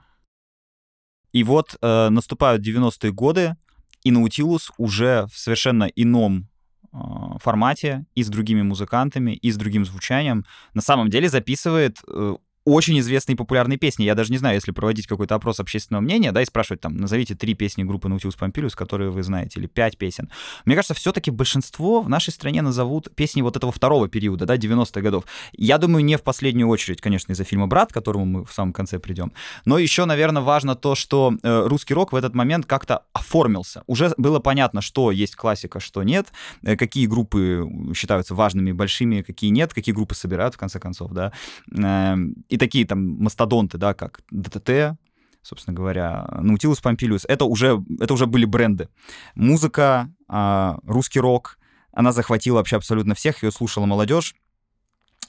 [1.32, 3.56] И вот э, наступают 90-е годы,
[4.02, 6.48] и Наутилус уже в совершенно ином
[6.92, 6.96] э,
[7.38, 10.44] формате и с другими музыкантами, и с другим звучанием
[10.74, 14.04] на самом деле записывает э, очень известные и популярные песни.
[14.04, 17.34] Я даже не знаю, если проводить какой-то опрос общественного мнения, да, и спрашивать там, назовите
[17.34, 20.30] три песни группы Nautilus Pompilius, которые вы знаете, или пять песен.
[20.64, 25.00] Мне кажется, все-таки большинство в нашей стране назовут песни вот этого второго периода, да, 90-х
[25.00, 25.24] годов.
[25.52, 28.72] Я думаю, не в последнюю очередь, конечно, из-за фильма «Брат», к которому мы в самом
[28.72, 29.32] конце придем,
[29.64, 33.82] но еще, наверное, важно то, что э, русский рок в этот момент как-то оформился.
[33.86, 36.26] Уже было понятно, что есть классика, что нет,
[36.62, 41.32] э, какие группы считаются важными, большими, какие нет, какие группы собирают, в конце концов, да.
[41.76, 42.16] Э,
[42.50, 44.98] и такие там мастодонты, да, как ДТТ,
[45.42, 48.88] собственно говоря, Наутилус Помпилиус, это уже, это уже были бренды.
[49.34, 51.58] Музыка, э, русский рок,
[51.92, 54.34] она захватила вообще абсолютно всех, ее слушала молодежь,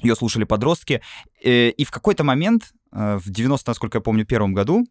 [0.01, 1.01] ее слушали подростки.
[1.43, 4.85] Э, и в какой-то момент, э, в 90, насколько я помню, первом году,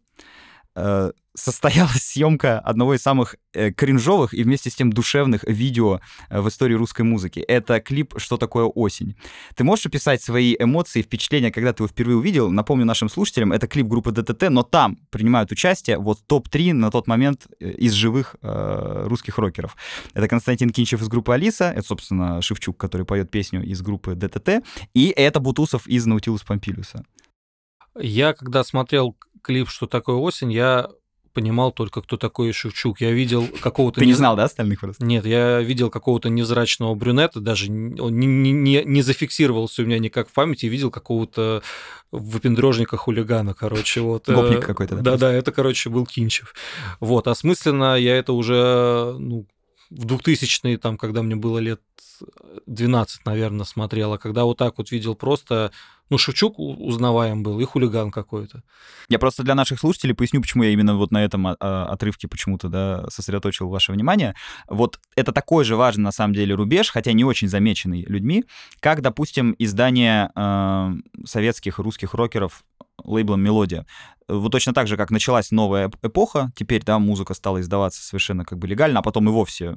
[0.75, 6.41] э, состоялась съемка одного из самых э, кринжовых и вместе с тем душевных видео э,
[6.41, 7.39] в истории русской музыки.
[7.39, 9.15] Это клип «Что такое осень?».
[9.55, 12.49] Ты можешь описать свои эмоции, впечатления, когда ты его впервые увидел?
[12.49, 17.07] Напомню нашим слушателям, это клип группы ДТТ, но там принимают участие вот топ-3 на тот
[17.07, 19.75] момент э, из живых э, русских рокеров.
[20.13, 24.63] Это Константин Кинчев из группы Алиса, это, собственно, Шевчук, который поет песню из группы ДТТ,
[24.93, 27.05] и это Бутусов из Наутилус Помпилиуса.
[27.99, 30.89] Я, когда смотрел клип «Что такое осень», я
[31.33, 33.01] понимал только, кто такой Шевчук.
[33.01, 33.99] Я видел какого-то...
[33.99, 35.05] Ты не знал, да, остальных просто?
[35.05, 40.29] Нет, я видел какого-то невзрачного брюнета, даже он не, не, не, зафиксировался у меня никак
[40.29, 41.63] в памяти, видел какого-то
[42.11, 44.27] выпендрежника-хулигана, короче, вот.
[44.29, 44.95] Э, Гопник какой-то.
[44.97, 46.53] Да-да, это, короче, был Кинчев.
[46.99, 49.45] Вот, осмысленно я это уже, ну,
[49.89, 51.81] в 2000-е, там, когда мне было лет
[52.65, 55.71] 12, наверное, смотрела, когда вот так вот видел просто
[56.11, 58.63] ну, Шевчук узнаваем был, и хулиган какой-то.
[59.07, 62.27] Я просто для наших слушателей поясню, почему я именно вот на этом а, а, отрывке
[62.27, 64.35] почему-то да, сосредоточил ваше внимание.
[64.67, 68.43] Вот это такой же важный, на самом деле, рубеж, хотя не очень замеченный людьми,
[68.81, 70.93] как, допустим, издание э,
[71.23, 72.65] советских русских рокеров
[73.03, 73.85] лейблом «Мелодия».
[74.27, 78.59] Вот точно так же, как началась новая эпоха, теперь, да, музыка стала издаваться совершенно как
[78.59, 79.75] бы легально, а потом и вовсе,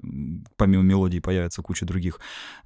[0.57, 2.21] помимо «Мелодии», появится куча других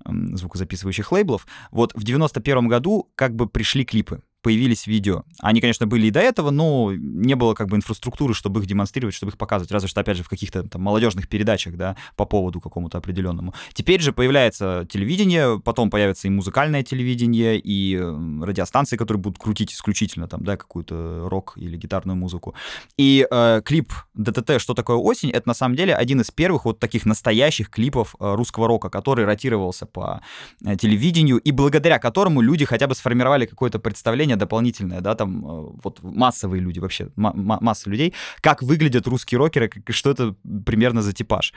[0.04, 1.46] звукозаписывающих лейблов.
[1.70, 4.22] Вот в 91 году как бы пришли клипы.
[4.42, 5.24] Появились видео.
[5.40, 9.14] Они, конечно, были и до этого, но не было как бы инфраструктуры, чтобы их демонстрировать,
[9.14, 9.72] чтобы их показывать.
[9.72, 13.54] Разве что, опять же, в каких-то там молодежных передачах, да, по поводу какому-то определенному.
[13.72, 20.28] Теперь же появляется телевидение, потом появится и музыкальное телевидение, и радиостанции, которые будут крутить исключительно
[20.28, 22.54] там, да, какую-то рок или гитарную музыку.
[22.96, 26.78] И э, клип ДТТ «Что такое осень?»— это на самом деле один из первых вот
[26.78, 30.20] таких настоящих клипов э, русского рока, который ротировался по
[30.64, 35.70] э, телевидению, и благодаря которому люди хотя бы сформировали какое-то представление дополнительное, да, там э,
[35.82, 41.52] вот массовые люди вообще, масса людей, как выглядят русские рокеры, что это примерно за типаж.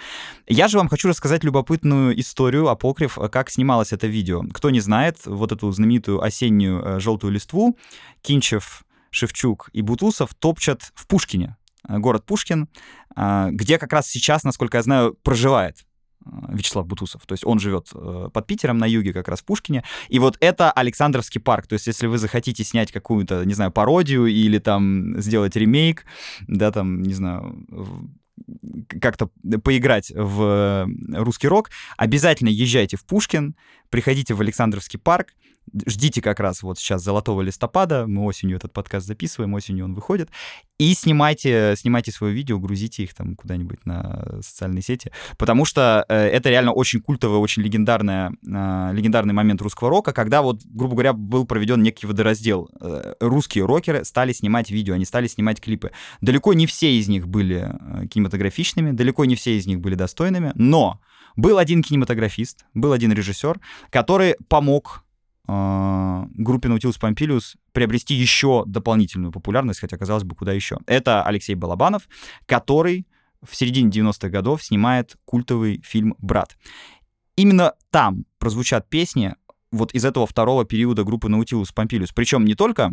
[0.47, 4.43] Я же вам хочу рассказать любопытную историю, апокриф, как снималось это видео.
[4.53, 7.77] Кто не знает, вот эту знаменитую осеннюю желтую листву,
[8.21, 11.57] Кинчев, Шевчук и Бутусов топчат в Пушкине,
[11.87, 12.69] город Пушкин,
[13.15, 15.90] где как раз сейчас, насколько я знаю, проживает Э,
[16.25, 17.25] Вячеслав Бутусов.
[17.25, 19.83] То есть он живет э, под Питером на юге, как раз в Пушкине.
[20.09, 21.67] И вот это Александровский парк.
[21.67, 26.05] То есть если вы захотите снять какую-то, не знаю, пародию или там сделать ремейк,
[26.47, 27.65] да, там, не знаю,
[28.87, 29.29] как-то
[29.63, 33.55] поиграть в русский рок, обязательно езжайте в Пушкин,
[33.91, 35.35] приходите в Александровский парк,
[35.85, 40.29] ждите как раз вот сейчас золотого листопада, мы осенью этот подкаст записываем, осенью он выходит,
[40.77, 46.15] и снимайте, снимайте свое видео, грузите их там куда-нибудь на социальные сети, потому что э,
[46.15, 51.13] это реально очень культовый, очень легендарная, э, легендарный момент русского рока, когда вот, грубо говоря,
[51.13, 52.69] был проведен некий водораздел.
[52.81, 55.91] Э, русские рокеры стали снимать видео, они стали снимать клипы.
[56.21, 57.71] Далеко не все из них были
[58.09, 60.99] кинематографичными, далеко не все из них были достойными, но
[61.35, 63.59] был один кинематографист, был один режиссер,
[63.89, 65.03] который помог
[65.47, 70.77] э, группе Nautilus Pompilius приобрести еще дополнительную популярность, хотя, казалось бы, куда еще.
[70.85, 72.07] Это Алексей Балабанов,
[72.45, 73.07] который
[73.43, 76.57] в середине 90-х годов снимает культовый фильм «Брат».
[77.35, 79.35] Именно там прозвучат песни
[79.71, 82.11] вот из этого второго периода группы Nautilus Pompilius.
[82.13, 82.91] Причем не только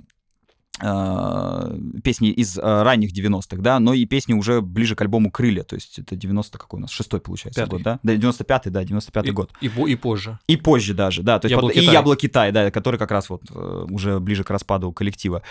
[0.78, 5.74] песни из э, ранних 90-х, да, но и песни уже ближе к альбому «Крылья», то
[5.74, 7.70] есть это 90 какой у нас, шестой получается Пятый.
[7.70, 8.00] год, да?
[8.04, 9.50] Да, 95-й, да, 95-й и, год.
[9.60, 10.38] И, и позже.
[10.46, 11.94] И позже даже, да, то есть Яблоко вот, и Китай.
[11.94, 15.42] «Яблоко Китай», да, который как раз вот э, уже ближе к распаду коллектива.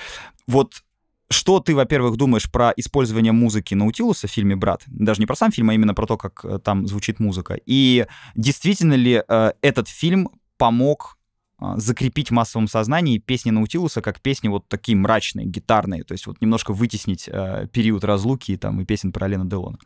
[0.47, 0.83] Вот
[1.29, 4.83] что ты, во-первых, думаешь про использование музыки Наутилуса в фильме «Брат»?
[4.87, 7.59] Даже не про сам фильм, а именно про то, как там звучит музыка.
[7.65, 8.05] И
[8.35, 11.16] действительно ли э, этот фильм помог
[11.59, 16.39] закрепить в массовом сознании песни Наутилуса как песни вот такие мрачные, гитарные, то есть вот
[16.41, 19.79] немножко вытеснить э, период разлуки там, и песен про Лена Делона.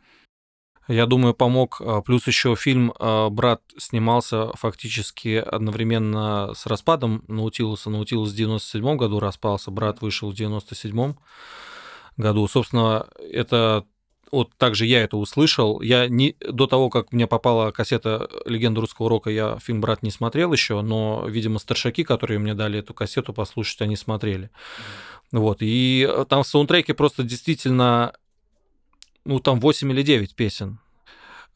[0.88, 1.80] Я думаю, помог.
[1.80, 7.90] А, плюс еще фильм «Брат» снимался фактически одновременно с распадом Наутилуса.
[7.90, 11.14] Наутилус в 97 году распался, «Брат» вышел в 97
[12.18, 12.48] году.
[12.48, 13.86] Собственно, это
[14.32, 15.82] вот также я это услышал.
[15.82, 20.12] Я не до того, как мне попала кассета «Легенда русского рока», я фильм «Брат» не
[20.12, 24.50] смотрел еще, но, видимо, старшаки, которые мне дали эту кассету послушать, они смотрели.
[25.32, 28.14] Вот, и там в саундтреке просто действительно,
[29.26, 30.80] ну, там 8 или 9 песен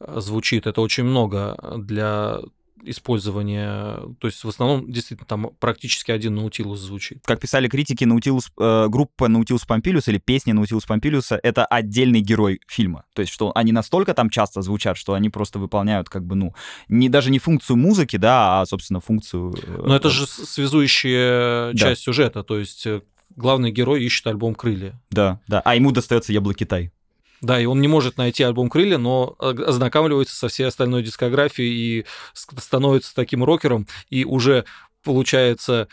[0.00, 0.66] э, звучит.
[0.66, 2.40] Это очень много для
[2.84, 7.22] использования, то есть в основном действительно там практически один Наутилус звучит.
[7.24, 12.60] Как писали критики, Наутилус, э, группа Наутилус Помпилиус или песни Наутилус Помпилиуса— это отдельный герой
[12.68, 13.04] фильма.
[13.14, 16.54] То есть что они настолько там часто звучат, что они просто выполняют как бы, ну,
[16.88, 19.54] не, даже не функцию музыки, да, а, собственно, функцию...
[19.62, 21.78] Э, Но это же связующая да.
[21.78, 23.02] часть сюжета, то есть э,
[23.34, 25.00] главный герой ищет альбом «Крылья».
[25.10, 26.92] Да, да, а ему достается «Яблоко Китай».
[27.40, 32.06] Да, и он не может найти альбом «Крылья», но ознакомливается со всей остальной дискографией и
[32.32, 34.64] становится таким рокером, и уже
[35.02, 35.88] получается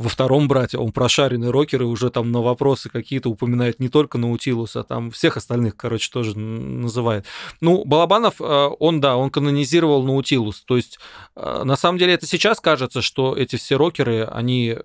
[0.00, 4.16] во втором брате он прошаренный рокер и уже там на вопросы какие-то упоминает не только
[4.16, 7.26] Наутилуса, а там всех остальных, короче, тоже называет.
[7.60, 10.62] Ну, Балабанов, э, он, да, он канонизировал Наутилус.
[10.62, 10.98] То есть,
[11.36, 14.78] э, на самом деле, это сейчас кажется, что эти все рокеры, они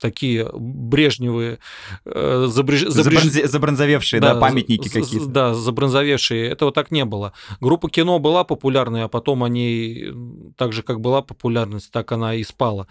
[0.00, 1.58] такие брежневые,
[2.04, 2.86] э, забреж...
[2.88, 3.24] Забреж...
[3.24, 5.26] забронзовевшие, да, да памятники какие-то.
[5.26, 6.48] Да, забронзовевшие.
[6.48, 7.32] Этого так не было.
[7.60, 10.08] Группа кино была популярной, а потом они,
[10.56, 12.86] так же, как была популярность, так она и спала.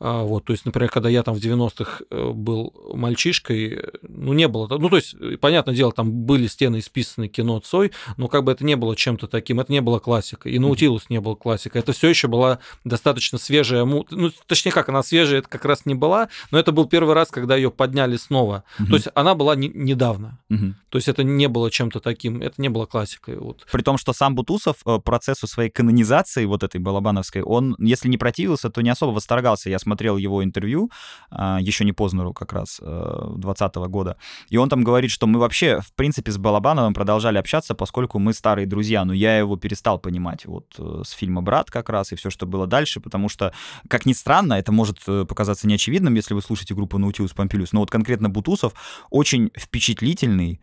[0.00, 4.48] А, вот, то есть, например, когда я там в 90-х э, был мальчишкой, ну, не
[4.48, 4.66] было...
[4.78, 8.64] Ну, то есть, понятное дело, там были стены исписаны кино Цой, но как бы это
[8.64, 10.52] не было чем-то таким, это не было классикой.
[10.52, 11.80] И Наутилус не был классикой.
[11.80, 13.84] Это все еще была достаточно свежая...
[13.84, 17.30] Ну, точнее, как она свежая, это как раз не была, но это был первый раз,
[17.30, 18.62] когда ее подняли снова.
[18.78, 18.88] Угу.
[18.88, 20.38] То есть она была не, недавно.
[20.50, 20.74] Угу.
[20.88, 23.38] То есть это не было чем-то таким, это не было классикой.
[23.38, 23.66] Вот.
[23.72, 28.18] При том, что сам Бутусов э, процессу своей канонизации вот этой балабановской, он, если не
[28.18, 29.68] противился, то не особо восторгался.
[29.68, 30.92] Я смотрел его интервью,
[31.28, 34.16] а, еще не Познеру как раз, 2020 э, года,
[34.48, 38.32] и он там говорит, что мы вообще, в принципе, с Балабановым продолжали общаться, поскольку мы
[38.32, 42.14] старые друзья, но я его перестал понимать вот э, с фильма «Брат» как раз и
[42.14, 43.52] все, что было дальше, потому что,
[43.88, 44.98] как ни странно, это может
[45.28, 48.74] показаться неочевидным, если вы слушаете группу Наутилус Помпилиус, но вот конкретно Бутусов
[49.10, 50.60] очень впечатлительный,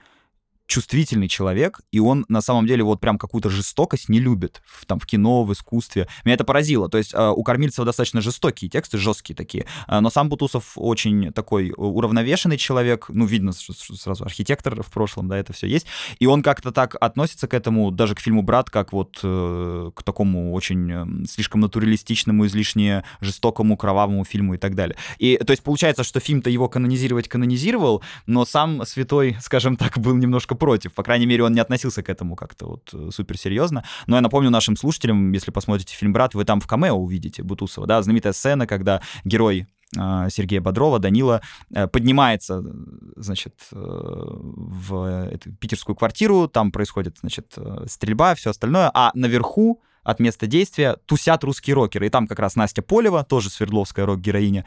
[0.71, 4.99] чувствительный человек, и он на самом деле вот прям какую-то жестокость не любит в, там
[4.99, 6.07] в кино, в искусстве.
[6.23, 6.87] Меня это поразило.
[6.87, 11.33] То есть э, у Кормильцева достаточно жестокие тексты, жесткие такие, э, но сам Бутусов очень
[11.33, 15.87] такой уравновешенный человек, ну, видно сразу архитектор в прошлом, да, это все есть,
[16.19, 20.03] и он как-то так относится к этому, даже к фильму «Брат», как вот э, к
[20.03, 24.95] такому очень слишком натуралистичному, излишне жестокому, кровавому фильму и так далее.
[25.17, 30.15] И, то есть получается, что фильм-то его канонизировать канонизировал, но сам святой, скажем так, был
[30.15, 30.93] немножко против.
[30.93, 33.83] По крайней мере, он не относился к этому как-то вот э, суперсерьезно.
[34.05, 37.87] Но я напомню нашим слушателям, если посмотрите фильм «Брат», вы там в камео увидите Бутусова,
[37.87, 39.65] да, знаменитая сцена, когда герой
[39.97, 41.41] а, Сергея Бодрова, Данила,
[41.73, 42.63] э, поднимается,
[43.15, 47.57] значит, э, в эту питерскую квартиру, там происходит, значит,
[47.87, 52.05] стрельба, все остальное, а наверху от места действия тусят русские рокеры.
[52.05, 54.65] И там как раз Настя Полева, тоже Свердловская рок-героиня,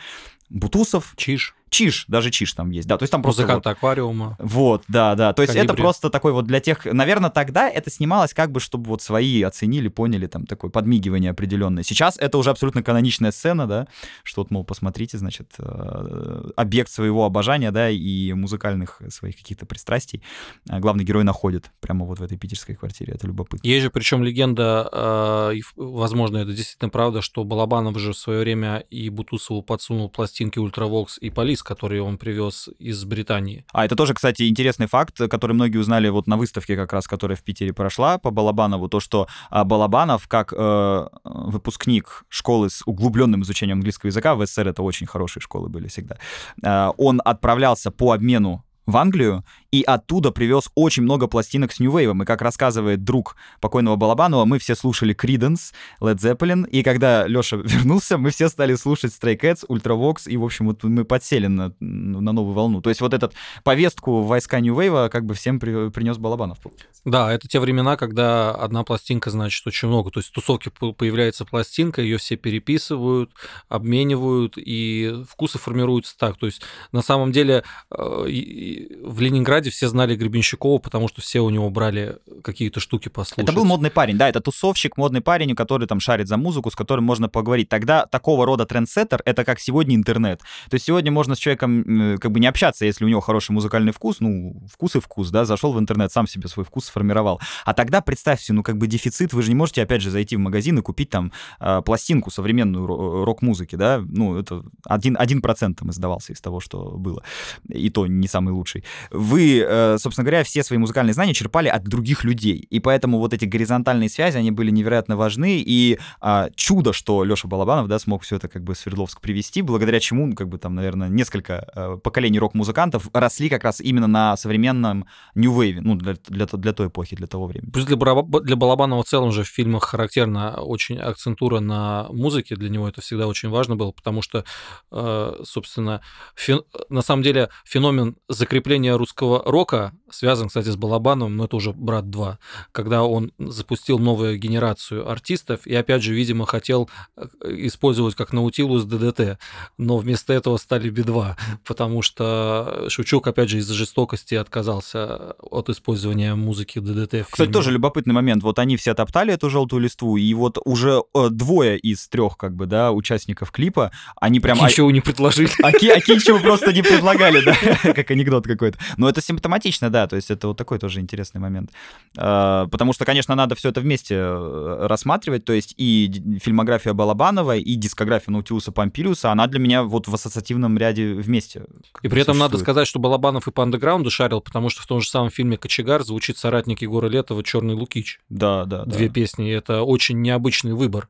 [0.50, 1.14] Бутусов.
[1.16, 1.54] Чиж.
[1.70, 3.42] Чиж, даже Чиж там есть, да, то есть там просто...
[3.42, 4.36] Музыкант вот, аквариума.
[4.38, 5.74] Вот, да, да, то есть Калибри.
[5.74, 9.42] это просто такой вот для тех, наверное, тогда это снималось как бы, чтобы вот свои
[9.42, 11.82] оценили, поняли, там, такое подмигивание определенное.
[11.82, 13.88] Сейчас это уже абсолютно каноничная сцена, да,
[14.22, 20.22] что вот, мол, посмотрите, значит, э, объект своего обожания, да, и музыкальных своих каких-то пристрастий
[20.70, 23.66] э, главный герой находит прямо вот в этой питерской квартире, это любопытно.
[23.66, 28.84] Есть же, причем легенда, э, возможно, это действительно правда, что Балабанов же в свое время
[28.90, 33.64] и Бутусову подсунул пластинки Ultravox и Police, которые он привез из Британии.
[33.72, 37.36] А это тоже, кстати, интересный факт, который многие узнали вот на выставке как раз, которая
[37.36, 43.42] в Питере прошла по Балабанову, то, что а, Балабанов как э, выпускник школы с углубленным
[43.42, 46.18] изучением английского языка, в СССР это очень хорошие школы были всегда,
[46.62, 51.90] э, он отправлялся по обмену в Англию и оттуда привез очень много пластинок с New
[51.90, 52.22] Wave.
[52.22, 57.56] И как рассказывает друг покойного Балабанова, мы все слушали Creedence, Led Zeppelin, и когда Леша
[57.64, 61.72] вернулся, мы все стали слушать Stray Cats, Ultravox, и, в общем, вот мы подсели на,
[61.80, 62.80] на новую волну.
[62.82, 66.58] То есть вот этот повестку войска Wave как бы всем при, принес Балабанов.
[67.04, 70.10] Да, это те времена, когда одна пластинка значит очень много.
[70.10, 73.30] То есть в тусовке появляется пластинка, ее все переписывают,
[73.68, 76.38] обменивают, и вкусы формируются так.
[76.38, 81.50] То есть на самом деле э, в Ленинграде все знали Гребенщикова, потому что все у
[81.50, 83.44] него брали какие-то штуки послушать.
[83.44, 86.74] Это был модный парень, да, это тусовщик, модный парень, который там шарит за музыку, с
[86.74, 87.68] которым можно поговорить.
[87.68, 90.40] Тогда такого рода трендсеттер— это как сегодня интернет.
[90.70, 93.92] То есть сегодня можно с человеком как бы не общаться, если у него хороший музыкальный
[93.92, 97.40] вкус, ну, вкус и вкус, да, зашел в интернет, сам себе свой вкус сформировал.
[97.64, 100.38] А тогда, представьте, ну, как бы дефицит, вы же не можете, опять же, зайти в
[100.38, 105.90] магазин и купить там э, пластинку современную рок-музыки, да, ну, это один, один процент там
[105.90, 107.24] издавался из того, что было,
[107.68, 108.84] и то не самый лучший.
[109.10, 113.32] Вы, э, собственно говоря, все свои музыкальные знания черпали от других людей, и поэтому вот
[113.34, 118.22] эти горизонтальные связи, они были невероятно важны, и а, чудо, что Леша Балабанов, да, смог
[118.22, 121.98] все это как бы Свердловск привести, благодаря чему, ну, как бы там, наверное, несколько э,
[122.02, 126.83] поколений рок-музыкантов росли как раз именно на современном New Wave, ну, для, для, для той
[126.86, 127.70] эпохи, для того времени.
[127.70, 132.68] Плюс для, для Балабанова в целом же в фильмах характерна очень акцентура на музыке, для
[132.68, 134.44] него это всегда очень важно было, потому что,
[134.90, 136.00] э, собственно,
[136.34, 136.62] фен...
[136.88, 142.04] на самом деле феномен закрепления русского рока связан, кстати, с Балабановым, но это уже «Брат
[142.04, 142.36] 2»,
[142.72, 148.84] когда он запустил новую генерацию артистов и, опять же, видимо, хотел э, использовать как Наутилус
[148.84, 149.38] ДДТ,
[149.78, 156.34] но вместо этого стали Би-2, потому что Шевчук, опять же, из-за жестокости отказался от использования
[156.34, 157.26] музыки ДДТ.
[157.30, 158.42] Кстати, тоже любопытный момент.
[158.42, 162.54] Вот они все топтали эту желтую листву, и вот уже э, двое из трех, как
[162.54, 164.58] бы, да, участников клипа, они прям...
[164.58, 165.48] Ничего не предложили.
[165.64, 167.54] А, а ничего просто не предлагали, да,
[167.94, 168.78] как анекдот какой-то.
[168.96, 171.70] Но это симптоматично, да, то есть это вот такой тоже интересный момент.
[172.16, 177.56] А, потому что, конечно, надо все это вместе э, рассматривать, то есть и фильмография Балабанова,
[177.56, 181.64] и дискография Наутилуса Помпилиуса, она для меня вот в ассоциативном ряде вместе.
[182.02, 185.00] И при этом надо сказать, что Балабанов и по андеграунду шарил, потому что в том
[185.00, 188.20] же самом фильме «Кочегар» звучит соратник Егора Летова «Черный Лукич».
[188.28, 188.84] Да, да.
[188.84, 189.14] Две да.
[189.14, 191.08] песни, это очень необычный выбор.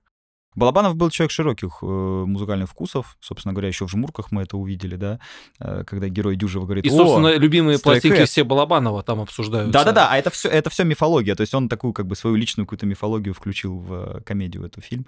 [0.55, 3.17] Балабанов был человек широких э, музыкальных вкусов.
[3.21, 5.19] Собственно говоря, еще в «Жмурках» мы это увидели, да,
[5.61, 9.71] э, когда герой Дюжева говорит, И, собственно, любимые пластинки все Балабанова там обсуждают.
[9.71, 11.35] Да-да-да, а это все, это все мифология.
[11.35, 14.85] То есть он такую как бы свою личную какую-то мифологию включил в комедию, в этот
[14.85, 15.07] фильм.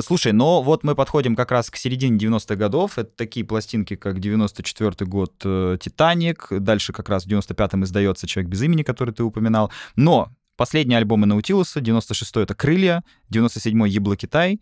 [0.00, 2.98] Слушай, но вот мы подходим как раз к середине 90-х годов.
[2.98, 5.32] Это такие пластинки, как 94-й год
[5.80, 9.70] «Титаник», дальше как раз в 95-м издается «Человек без имени», который ты упоминал.
[9.96, 13.02] Но Последние альбомы Наутилуса, 96-й это «Крылья»,
[13.32, 14.60] 97-й «Ебло Китай»,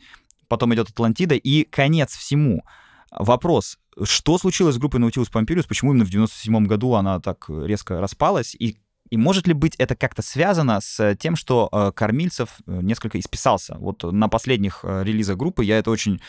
[0.49, 2.65] потом идет «Атлантида» и конец всему.
[3.11, 8.01] Вопрос, что случилось с группой Наутилус Помпилиус, почему именно в 97 году она так резко
[8.01, 8.79] распалась, и
[9.13, 13.77] И может ли быть это как-то связано с тем, что э, Кормильцев э, несколько исписался?
[13.79, 16.21] Вот на последних э, релизах группы я это очень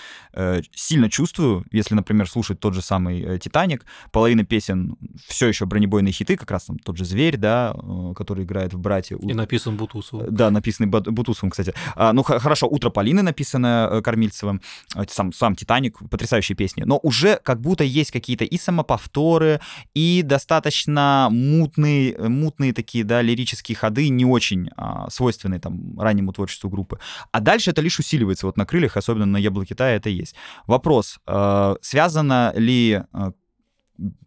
[0.73, 1.63] сильно чувствую.
[1.71, 6.65] Если, например, слушать тот же самый «Титаник», половина песен все еще бронебойные хиты, как раз
[6.65, 7.73] там тот же «Зверь», да,
[8.15, 9.15] который играет в «Братья».
[9.17, 10.36] И написан Бутусовым.
[10.36, 11.73] Да, написанный Бутусовым, кстати.
[11.95, 14.61] А, ну, хорошо, «Утро Полины» написано Кормильцевым,
[15.07, 16.84] сам, сам «Титаник», потрясающие песни.
[16.84, 19.61] Но уже как будто есть какие-то и самоповторы,
[19.93, 26.69] и достаточно мутные, мутные такие, да, лирические ходы, не очень а, свойственные там раннему творчеству
[26.69, 26.99] группы.
[27.32, 28.45] А дальше это лишь усиливается.
[28.45, 30.36] Вот на крыльях, особенно на яблоке Китая, это есть.
[30.67, 33.32] Вопрос, э, связано ли э,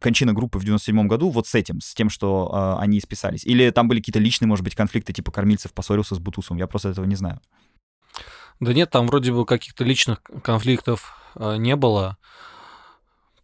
[0.01, 3.45] кончина группы в 97 году вот с этим, с тем, что э, они списались?
[3.45, 6.57] Или там были какие-то личные, может быть, конфликты, типа Кормильцев поссорился с Бутусом?
[6.57, 7.41] Я просто этого не знаю.
[8.61, 12.17] Да нет, там вроде бы каких-то личных конфликтов э, не было.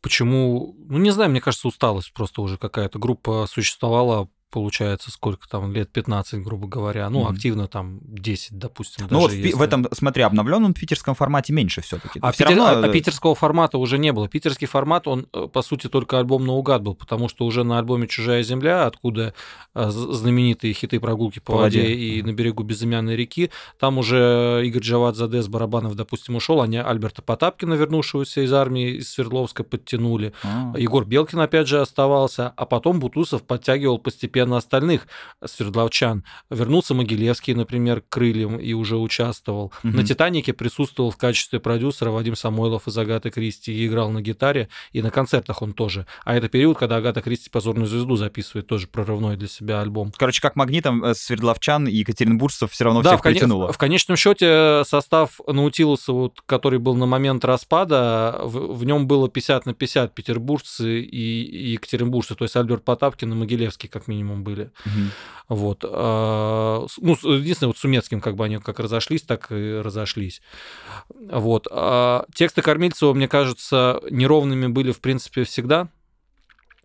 [0.01, 0.75] Почему?
[0.89, 2.99] Ну, не знаю, мне кажется, усталость просто уже какая-то.
[2.99, 7.09] Группа существовала получается, сколько там, лет 15, грубо говоря.
[7.09, 7.33] Ну, mm-hmm.
[7.33, 9.07] активно там 10, допустим.
[9.11, 9.57] Ну вот если...
[9.57, 12.21] в этом, смотри, обновленном питерском формате меньше все-таки.
[12.23, 12.59] А, все питер...
[12.59, 12.81] равно...
[12.81, 14.29] а, а питерского формата уже не было.
[14.29, 18.07] Питерский формат, он, э, по сути, только альбом наугад был, потому что уже на альбоме
[18.07, 19.35] «Чужая земля», откуда
[19.75, 23.51] э, знаменитые хиты «Прогулки по, по воде», воде и «На берегу безымянной реки»,
[23.81, 29.11] там уже Игорь Джавадзаде с барабанов, допустим, ушел, они Альберта Потапкина, вернувшегося из армии из
[29.11, 30.35] Свердловска, подтянули.
[30.43, 30.79] А-а-а.
[30.79, 35.07] Егор Белкин, опять же, оставался, а потом Бутусов подтягивал постепенно постепенно остальных
[35.45, 36.25] свердловчан.
[36.51, 39.73] Вернулся Могилевский, например, к крыльям и уже участвовал.
[39.85, 39.97] Угу.
[39.97, 44.69] На «Титанике» присутствовал в качестве продюсера Вадим Самойлов из «Агаты Кристи» и играл на гитаре,
[44.93, 46.07] и на концертах он тоже.
[46.25, 50.13] А это период, когда Агата Кристи «Позорную звезду» записывает, тоже прорывной для себя альбом.
[50.17, 53.33] Короче, как магнитом э, свердловчан и екатеринбуржцев все равно да, всех в кон...
[53.33, 53.73] притянуло.
[53.73, 59.29] в конечном счете состав Наутилуса, вот, который был на момент распада, в, в нем было
[59.29, 64.32] 50 на 50 петербуржцы и, и екатеринбуржцы, то есть Альберт Потапкин и Могилевский, как минимум
[64.33, 64.71] минимум были.
[64.87, 65.57] Угу.
[65.57, 65.85] Вот.
[65.89, 70.43] А, ну, единственное, вот с Умецким как бы они как разошлись, так и разошлись.
[71.09, 71.67] Вот.
[71.71, 75.89] А тексты Кормильцева, мне кажется, неровными были, в принципе, всегда.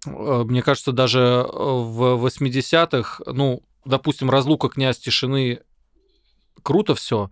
[0.06, 5.62] А, мне кажется, даже в 80-х, ну, допустим, разлука князь тишины
[6.64, 7.30] круто все,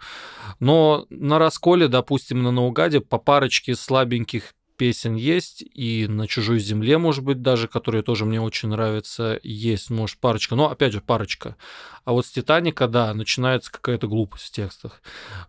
[0.60, 6.98] но на расколе, допустим, на наугаде по парочке слабеньких песен есть, и на чужой земле,
[6.98, 10.56] может быть, даже, которые тоже мне очень нравятся, есть, может, парочка.
[10.56, 11.56] Но, опять же, парочка.
[12.04, 15.02] А вот с Титаника, да, начинается какая-то глупость в текстах.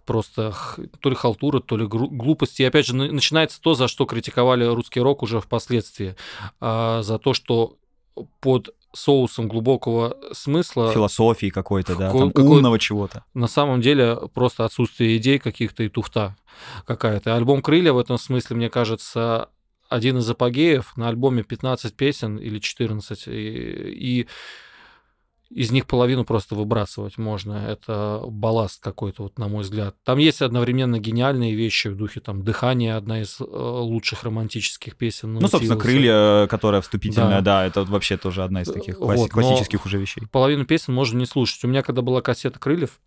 [0.04, 0.54] Просто
[1.00, 2.60] то ли халтура, то ли глупость.
[2.60, 6.16] И опять же, начинается то, за что критиковали русский рок уже впоследствии.
[6.60, 7.76] А, за то, что
[8.40, 10.92] под соусом глубокого смысла.
[10.92, 13.24] Философии какой-то, да, там умного чего-то.
[13.34, 16.36] На самом деле просто отсутствие идей каких-то и туфта
[16.86, 17.36] какая-то.
[17.36, 19.50] Альбом «Крылья» в этом смысле, мне кажется,
[19.88, 20.96] один из апогеев.
[20.96, 23.28] На альбоме 15 песен или 14.
[23.28, 24.26] И, и
[25.50, 27.52] из них половину просто выбрасывать можно.
[27.68, 29.94] Это балласт какой-то, вот, на мой взгляд.
[30.04, 35.34] Там есть одновременно гениальные вещи в духе там «Дыхание», одна из э, лучших романтических песен.
[35.34, 39.18] Ну, собственно, «Крылья», которая вступительная, да, да это вообще тоже одна из таких класс...
[39.18, 40.24] вот, классических уже вещей.
[40.30, 41.62] Половину песен можно не слушать.
[41.64, 43.00] У меня, когда была кассета «Крыльев»,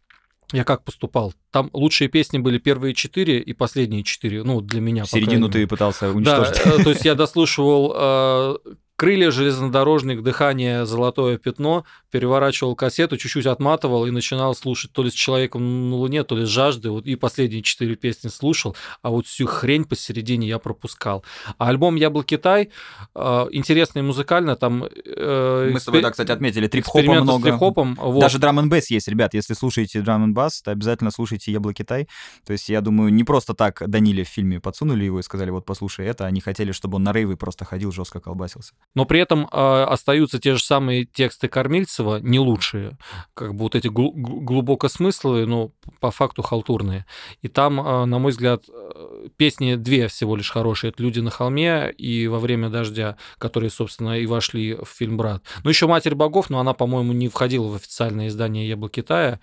[0.51, 1.33] я как поступал?
[1.51, 5.05] Там лучшие песни были первые четыре и последние четыре, ну, для меня.
[5.05, 6.63] Середину ты пытался уничтожить.
[6.63, 8.57] Да, э, то есть я дослушивал э,
[8.99, 15.13] крылья, железнодорожник, дыхание, золотое пятно, переворачивал кассету, чуть-чуть отматывал и начинал слушать то ли с
[15.13, 19.25] человеком на Луне, то ли с жажды, вот и последние четыре песни слушал, а вот
[19.25, 21.23] всю хрень посередине я пропускал.
[21.57, 22.71] А альбом «Яблок Китай»
[23.15, 24.83] э, интересный музыкально, там...
[24.83, 27.43] Э, Мы с тобой, да, кстати, отметили, трип-хопа много.
[27.43, 28.19] трип-хопом, вот.
[28.19, 32.09] Даже драм н есть, ребят, если слушаете драм н то обязательно слушайте «Яблок Китай».
[32.45, 35.65] То есть, я думаю, не просто так Даниле в фильме подсунули его и сказали, вот
[35.65, 39.47] послушай это, они хотели, чтобы он на рейвы просто ходил, жестко колбасился но при этом
[39.51, 42.97] э, остаются те же самые тексты Кормильцева, не лучшие,
[43.33, 47.05] как бы вот эти гл- глубокосмысловые, но по факту халтурные.
[47.41, 50.89] И там, э, на мой взгляд, э, песни две всего лишь хорошие.
[50.89, 55.43] Это «Люди на холме» и «Во время дождя», которые, собственно, и вошли в фильм «Брат».
[55.63, 59.39] Ну, еще «Матерь богов», но она, по-моему, не входила в официальное издание «Яблок Китая».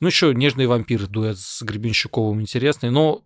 [0.00, 3.22] Ну, еще «Нежный вампир» дуэт с Гребенщиковым интересный, но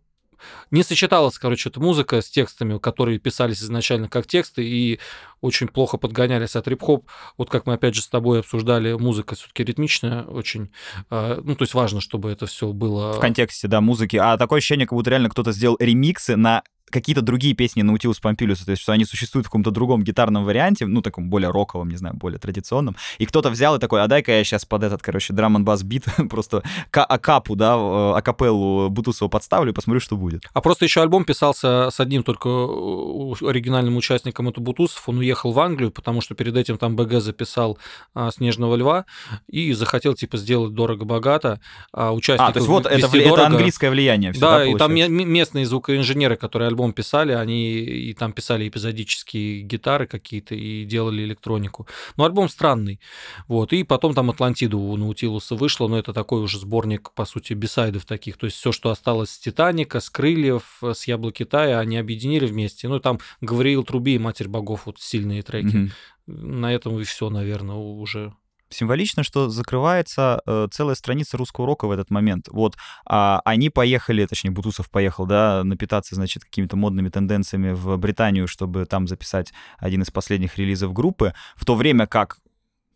[0.71, 5.01] не сочеталась, короче, эта музыка с текстами, которые писались изначально как тексты и
[5.41, 7.09] очень плохо подгонялись от рип-хоп.
[7.39, 10.71] Вот как мы опять же с тобой обсуждали, музыка все-таки ритмичная очень.
[11.09, 13.13] А, ну, то есть важно, чтобы это все было...
[13.13, 14.17] В контексте, да, музыки.
[14.17, 18.65] А такое ощущение, как будто реально кто-то сделал ремиксы на какие-то другие песни Наутилус Помпилиуса,
[18.65, 21.97] то есть что они существуют в каком-то другом гитарном варианте, ну, таком более роковом, не
[21.97, 25.33] знаю, более традиционном, и кто-то взял и такой, а дай-ка я сейчас под этот, короче,
[25.33, 30.43] драм н бас бит просто акапу, да, э, акапеллу Бутусова подставлю и посмотрю, что будет.
[30.53, 35.53] А просто еще альбом писался с одним только э, оригинальным участником, это Бутусов, он уехал
[35.53, 37.79] в Англию, потому что перед этим там БГ записал
[38.15, 39.05] а, «Снежного льва»
[39.49, 41.61] и захотел, типа, сделать дорого-богато,
[41.93, 46.37] а участников А, то есть вот это, это английское влияние да, и там местные звукоинженеры,
[46.37, 51.87] которые альбом писали, они и там писали эпизодические гитары какие-то и делали электронику.
[52.17, 53.01] Но альбом странный.
[53.49, 53.73] Вот.
[53.73, 58.05] И потом там Атлантиду у Наутилуса вышло, но это такой уже сборник, по сути, бисайдов
[58.05, 58.37] таких.
[58.37, 62.89] То есть все, что осталось с Титаника, с Крыльев, с Яблок Китая, они объединили вместе.
[62.89, 65.67] Ну, там Гавриил Труби и Матерь Богов, вот сильные треки.
[65.67, 65.91] Mm-hmm.
[66.27, 68.35] На этом и все, наверное, уже
[68.71, 72.49] символично, что закрывается э, целая страница русского рока в этот момент.
[72.51, 78.47] Вот а, они поехали, точнее, Бутусов поехал, да, напитаться, значит, какими-то модными тенденциями в Британию,
[78.47, 82.39] чтобы там записать один из последних релизов группы, в то время как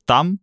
[0.05, 0.39] там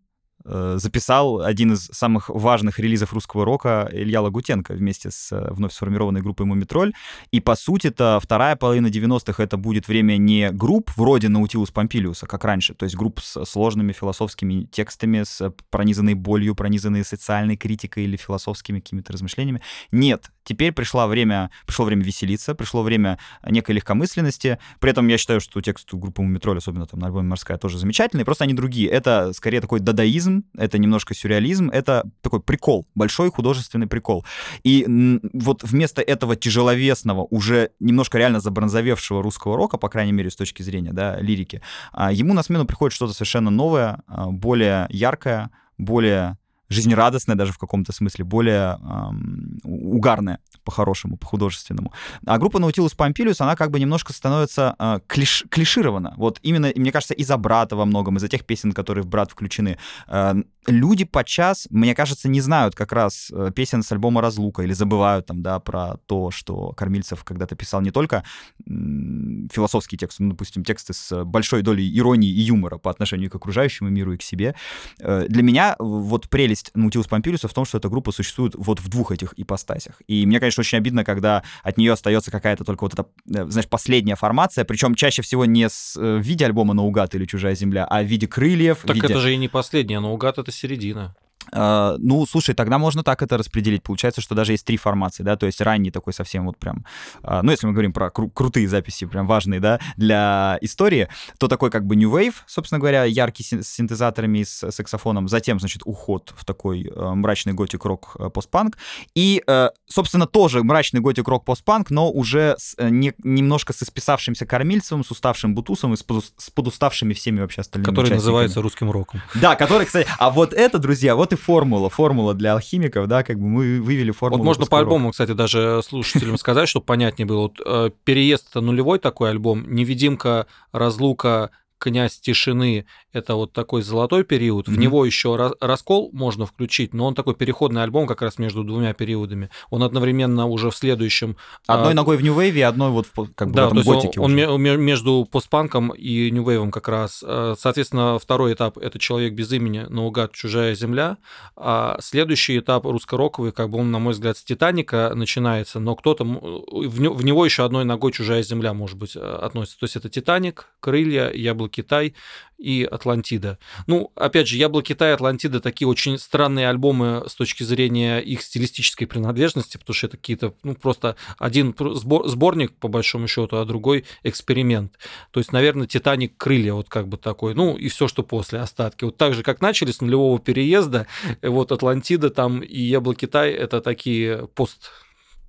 [0.46, 6.22] записал один из самых важных релизов русского рока Илья Лагутенко вместе с э, вновь сформированной
[6.22, 6.94] группой «Мумитроль».
[7.32, 12.44] И, по сути-то, вторая половина 90-х это будет время не групп вроде Наутилус Помпилиуса, как
[12.44, 18.18] раньше, то есть групп с сложными философскими текстами, с пронизанной болью, пронизанной социальной критикой или
[18.18, 19.62] философскими какими-то размышлениями.
[19.92, 24.60] Нет, теперь пришло время, пришло время веселиться, пришло время некой легкомысленности.
[24.80, 28.26] При этом я считаю, что текст группы «Мумитроль», особенно там на альбоме «Морская», тоже замечательный,
[28.26, 28.90] просто они другие.
[28.90, 34.26] Это скорее такой дадаизм, это немножко сюрреализм, это такой прикол, большой художественный прикол.
[34.64, 34.86] И
[35.34, 40.64] вот вместо этого тяжеловесного, уже немножко реально забронзовевшего русского рока, по крайней мере, с точки
[40.64, 41.62] зрения да, лирики,
[41.92, 46.38] а, ему на смену приходит что-то совершенно новое, а, более яркое, более
[46.72, 51.92] жизнерадостное даже в каком-то смысле, более эм, угарное по-хорошему, по-художественному.
[52.26, 56.14] А группа Nautilus Pompilius, она как бы немножко становится э, клиш клиширована.
[56.18, 59.78] Вот именно, мне кажется, из-за брата во многом, из-за тех песен, которые в брат включены.
[60.08, 60.36] Э,
[60.68, 65.26] люди подчас, мне кажется, не знают как раз э, песен с альбома «Разлука» или забывают
[65.26, 68.24] там, да, про то, что Кормильцев когда-то писал не только
[68.66, 73.90] философские тексты, ну, допустим, тексты с большой долей иронии и юмора по отношению к окружающему
[73.90, 74.56] миру и к себе.
[75.00, 78.90] Э, для меня вот прелесть Наутилус Помпилиуса в том, что эта группа существует вот в
[78.90, 80.02] двух этих ипостасях.
[80.08, 83.68] И мне, конечно, очень обидно, когда от нее остается какая-то только вот эта, э, знаешь,
[83.68, 88.02] последняя формация, причем чаще всего не с, в виде альбома «Наугад» или «Чужая земля», а
[88.04, 88.80] в виде крыльев.
[88.86, 89.08] Так виде...
[89.08, 91.16] это же и не последняя, «Наугад»— это середина.
[91.52, 93.84] Uh, ну, слушай, тогда можно так это распределить.
[93.84, 96.86] Получается, что даже есть три формации, да, то есть ранний такой совсем вот прям,
[97.24, 101.48] uh, ну, если мы говорим про кру- крутые записи, прям важные, да, для истории, то
[101.48, 106.34] такой как бы New Wave, собственно говоря, яркий с синтезаторами с саксофоном, затем, значит, уход
[106.36, 108.78] в такой uh, мрачный готик-рок постпанк,
[109.16, 109.44] и,
[109.88, 115.56] собственно, тоже мрачный готик-рок постпанк, но уже с, не, немножко с исписавшимся кормильцем, с уставшим
[115.56, 116.06] бутусом и с,
[116.38, 119.22] с подуставшими всеми вообще остальными Который называется русским роком.
[119.36, 123.40] Да, который, кстати, а вот это, друзья, вот и формула, формула для алхимиков, да, как
[123.40, 124.40] бы мы вывели формулу.
[124.40, 127.42] Вот можно по альбому, кстати, даже слушателям сказать, чтобы понятнее было.
[127.42, 131.52] Вот, э, переезд это нулевой такой альбом, невидимка, разлука,
[131.82, 134.68] князь тишины это вот такой золотой период.
[134.68, 134.72] Mm-hmm.
[134.72, 138.94] В него еще раскол можно включить, но он такой переходный альбом как раз между двумя
[138.94, 139.50] периодами.
[139.70, 141.36] Он одновременно уже в следующем...
[141.68, 141.96] Одной а...
[141.96, 144.06] ногой в New Wave, и одной вот в, как бы да, в этом то есть
[144.06, 147.24] готике он, он между постпанком и New Wave как раз.
[147.26, 150.32] Э, соответственно, второй этап— это «Человек без имени», «Наугад.
[150.34, 151.18] Чужая земля».
[151.56, 156.24] А следующий этап русско-роковый, как бы он, на мой взгляд, с «Титаника» начинается, но кто-то...
[156.24, 159.80] В него еще одной ногой «Чужая земля», может быть, э, относится.
[159.80, 162.14] То есть это «Титаник», «Крылья», «Яблоко Китай»,
[162.62, 163.58] и Атлантида.
[163.88, 168.44] Ну, опять же, Яблоко Китая и Атлантида такие очень странные альбомы с точки зрения их
[168.44, 173.66] стилистической принадлежности, потому что это какие-то, ну, просто один сбор, сборник, по большому счету, а
[173.66, 175.00] другой эксперимент.
[175.32, 179.06] То есть, наверное, Титаник крылья, вот как бы такой, ну, и все, что после, остатки.
[179.06, 181.08] Вот так же, как начали с нулевого переезда,
[181.42, 184.92] вот Атлантида там и Яблоко Китай это такие пост,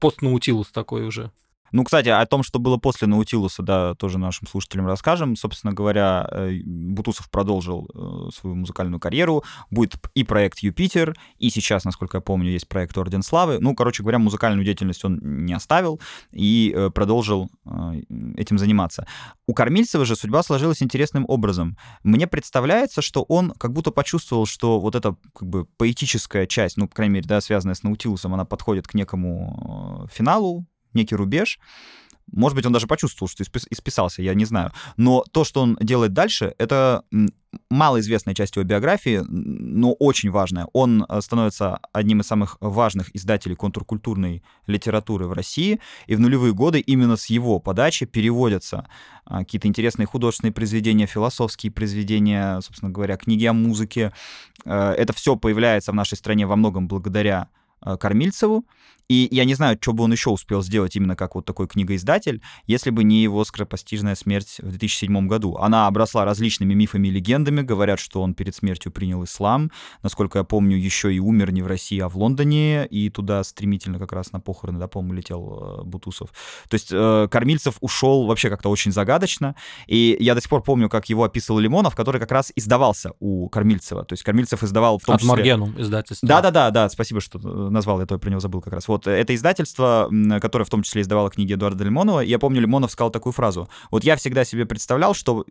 [0.01, 1.31] пост-наутилус такой уже.
[1.73, 5.37] Ну, кстати, о том, что было после Наутилуса, да, тоже нашим слушателям расскажем.
[5.37, 9.43] Собственно говоря, э, Бутусов продолжил э, свою музыкальную карьеру.
[9.71, 13.59] Будет и проект «Юпитер», и сейчас, насколько я помню, есть проект «Орден славы».
[13.59, 16.01] Ну, короче говоря, музыкальную деятельность он не оставил
[16.31, 17.51] и э, продолжил
[18.37, 19.07] этим заниматься.
[19.47, 21.77] У Кормильцева же судьба сложилась интересным образом.
[22.03, 26.87] Мне представляется, что он как будто почувствовал, что вот эта как бы поэтическая часть, ну,
[26.87, 31.59] по крайней мере, да, связанная с Наутилусом, она подходит к некому финалу, некий рубеж,
[32.31, 34.73] Может быть, он даже почувствовал, что исписался, я не знаю.
[34.97, 37.03] Но то, что он делает дальше, это
[37.71, 40.69] малоизвестная часть его биографии, но очень важная.
[40.73, 46.55] Он э, становится одним из самых важных издателей контркультурной литературы в России, и в нулевые
[46.55, 48.89] годы именно с его подачи переводятся
[49.25, 54.13] а, какие-то интересные художественные произведения, философские произведения, собственно говоря, книги о музыке.
[54.65, 57.49] Э, это все появляется в нашей стране во многом благодаря
[57.99, 58.65] Кормильцеву,
[59.13, 62.41] и я не знаю, что бы он еще успел сделать именно как вот такой книгоиздатель,
[62.67, 65.57] если бы не его скоропостижная смерть в 2007 году.
[65.57, 67.61] Она обросла различными мифами и легендами.
[67.61, 69.71] Говорят, что он перед смертью принял ислам.
[70.03, 72.87] Насколько я помню, еще и умер не в России, а в Лондоне.
[72.87, 76.31] И туда стремительно как раз на похороны, да, по-моему, летел э, Бутусов.
[76.71, 79.57] То есть э, Кормильцев ушел вообще как-то очень загадочно.
[79.87, 83.51] И я до сих пор помню, как его описывал Лимонов, который как раз издавался у
[83.51, 84.05] Кормильцева.
[84.05, 85.31] То есть Кормильцев издавал в том От числе...
[85.33, 86.27] Маргенум издательство.
[86.27, 88.89] Да-да-да, да, спасибо, что э, назвал, я то про него забыл как раз.
[88.89, 92.93] Вот вот это издательство, которое в том числе издавало книги Эдуарда Лимонова, я помню, Лимонов
[92.93, 93.69] сказал такую фразу.
[93.91, 95.45] Вот я всегда себе представлял, что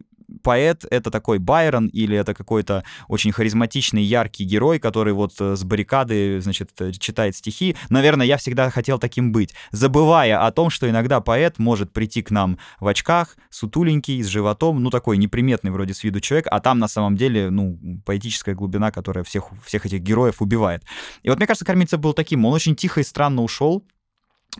[0.43, 5.63] поэт— это такой Байрон или это какой-то очень харизматичный, яркий герой, который вот э, с
[5.63, 7.75] баррикады, значит, э, читает стихи.
[7.89, 12.31] Наверное, я всегда хотел таким быть, забывая о том, что иногда поэт может прийти к
[12.31, 16.79] нам в очках, сутуленький, с животом, ну, такой неприметный вроде с виду человек, а там
[16.79, 20.83] на самом деле, ну, поэтическая глубина, которая всех, всех этих героев убивает.
[21.23, 22.45] И вот мне кажется, Кормильцев был таким.
[22.45, 23.83] Он очень тихо и странно ушел,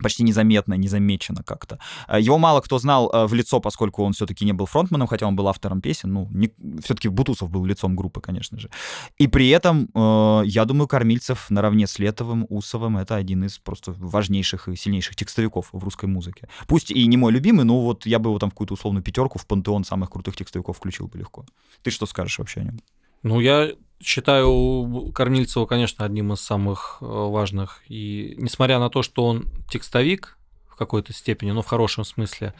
[0.01, 1.79] почти незаметно, незамечено как-то.
[2.07, 5.27] Э, его мало кто знал э, в лицо, поскольку он все-таки не был фронтменом, хотя
[5.27, 6.13] он был автором песен.
[6.13, 6.51] Ну, не...
[6.83, 8.69] все-таки Бутусов был лицом группы, конечно же.
[9.17, 13.93] И при этом, э, я думаю, Кормильцев наравне с Летовым, Усовым, это один из просто
[13.97, 16.47] важнейших и сильнейших текстовиков в русской музыке.
[16.67, 19.39] Пусть и не мой любимый, но вот я бы его там в какую-то условную пятерку
[19.39, 21.45] в пантеон самых крутых текстовиков включил бы легко.
[21.83, 22.79] Ты что скажешь вообще о нем?
[23.23, 23.71] Ну, я
[24.03, 27.81] считаю Кормильцева, конечно, одним из самых э, важных.
[27.87, 30.37] И несмотря на то, что он текстовик
[30.67, 32.53] в какой-то степени, но в хорошем смысле,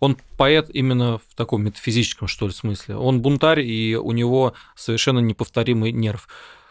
[0.00, 2.96] он поэт именно в таком метафизическом, что ли, смысле.
[2.96, 6.28] Он бунтарь, и у него совершенно неповторимый нерв.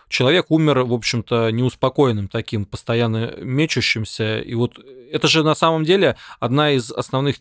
[0.07, 4.39] Человек умер, в общем-то, неуспокоенным таким, постоянно мечущимся.
[4.39, 4.79] И вот
[5.11, 7.37] это же на самом деле одна из основных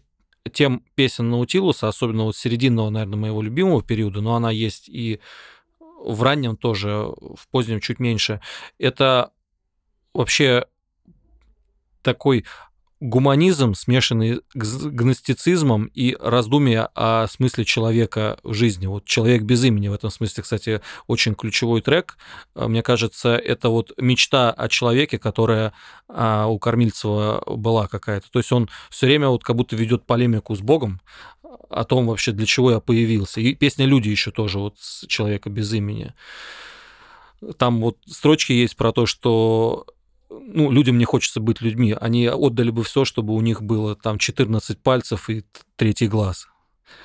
[0.52, 5.20] тем песен Наутилуса, особенно вот серединного, наверное, моего любимого периода, но она есть и
[6.04, 8.40] в раннем тоже, в позднем чуть меньше.
[8.78, 9.30] Это
[10.12, 10.66] вообще
[12.02, 12.44] такой
[13.00, 18.86] гуманизм, смешанный с гностицизмом и раздумие о смысле человека в жизни.
[18.86, 22.16] Вот «Человек без имени» в этом смысле, кстати, очень ключевой трек.
[22.54, 25.74] Мне кажется, это вот мечта о человеке, которая
[26.08, 28.30] а, у Кормильцева была какая-то.
[28.30, 31.00] То есть он все время вот как будто ведет полемику с Богом,
[31.68, 33.40] о том вообще, для чего я появился.
[33.40, 36.14] И песня «Люди» еще тоже вот с «Человека без имени».
[37.58, 39.86] Там вот строчки есть про то, что
[40.30, 41.94] ну, людям не хочется быть людьми.
[42.00, 45.44] Они отдали бы все, чтобы у них было там 14 пальцев и
[45.76, 46.48] третий глаз.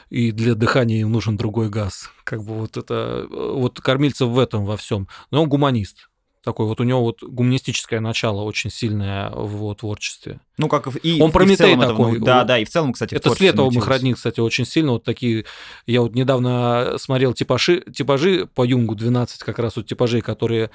[0.09, 2.09] И для дыхания им нужен другой газ.
[2.23, 3.27] Как бы вот это...
[3.29, 5.07] Вот Кормильцев в этом во всем.
[5.31, 6.09] Но он гуманист
[6.43, 10.39] такой вот у него вот гуманистическое начало очень сильное в его творчестве.
[10.59, 12.17] Ну, как и Он Прометей и такой.
[12.17, 14.91] Это, да, да, и в целом, кстати, Это с Летовым их роднит, кстати, очень сильно.
[14.91, 15.45] Вот такие...
[15.87, 20.69] Я вот недавно смотрел типажи, типажи по Юнгу, 12 как раз вот типажей, которые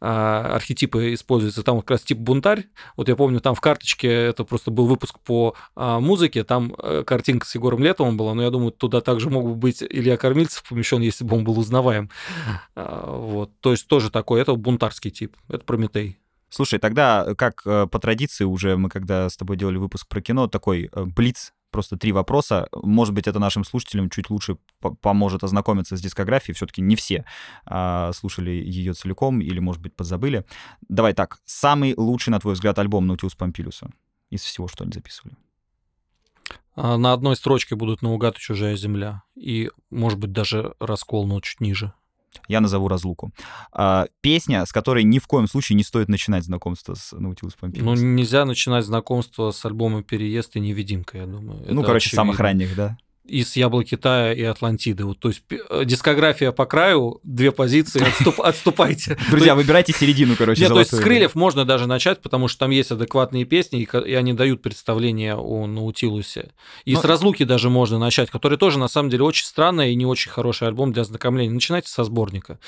[0.00, 1.62] а, архетипы используются.
[1.62, 2.64] Там вот как раз тип бунтарь.
[2.96, 7.04] Вот я помню, там в карточке, это просто был выпуск по а, музыке, там а,
[7.04, 10.64] картинка с Егором Летовым была, но я думаю, туда также мог бы быть Илья Кормильцев
[10.68, 12.10] помещен, если бы он был узнаваем.
[12.74, 13.52] А, вот.
[13.60, 15.36] То есть тоже такой, это бунтарский тип.
[15.48, 16.18] Это Прометей.
[16.50, 20.20] Слушай, тогда э, как э, по традиции уже мы когда с тобой делали выпуск про
[20.20, 22.68] кино, такой э, блиц, просто три вопроса.
[22.72, 24.56] Может быть, это нашим слушателям чуть лучше
[25.00, 26.54] поможет ознакомиться с дискографией.
[26.54, 27.24] Все-таки не все
[27.66, 30.44] а, слушали ее целиком или, может быть, позабыли.
[30.88, 31.38] Давай так.
[31.44, 33.90] Самый лучший, на твой взгляд, альбом Наутилус Помпилиуса
[34.30, 35.36] из всего, что они записывали?
[36.74, 39.22] А, на одной строчке будут наугад чужая земля.
[39.34, 41.92] И, может быть, даже раскол, но чуть ниже
[42.48, 43.32] я назову разлуку.
[43.72, 48.00] А, песня, с которой ни в коем случае не стоит начинать знакомство с Наутилус Помпилиус.
[48.00, 51.64] Ну, нельзя начинать знакомство с альбома «Переезд» и «Невидимка», я думаю.
[51.68, 52.22] Ну, Это короче, очевидно.
[52.22, 52.98] самых ранних, да?
[53.28, 55.04] И с Яблок Китая и Атлантиды.
[55.04, 59.16] Вот, то есть э, дискография по краю, две позиции, отступ, отступайте.
[59.30, 60.62] Друзья, выбирайте середину, короче.
[60.62, 64.14] Нет, то есть с крыльев можно даже начать, потому что там есть адекватные песни, и
[64.14, 66.52] они дают представление о Наутилусе.
[66.84, 70.06] И с разлуки даже можно начать, который тоже на самом деле очень странный и не
[70.06, 71.52] очень хороший альбом для ознакомления.
[71.52, 72.58] Начинайте со сборника.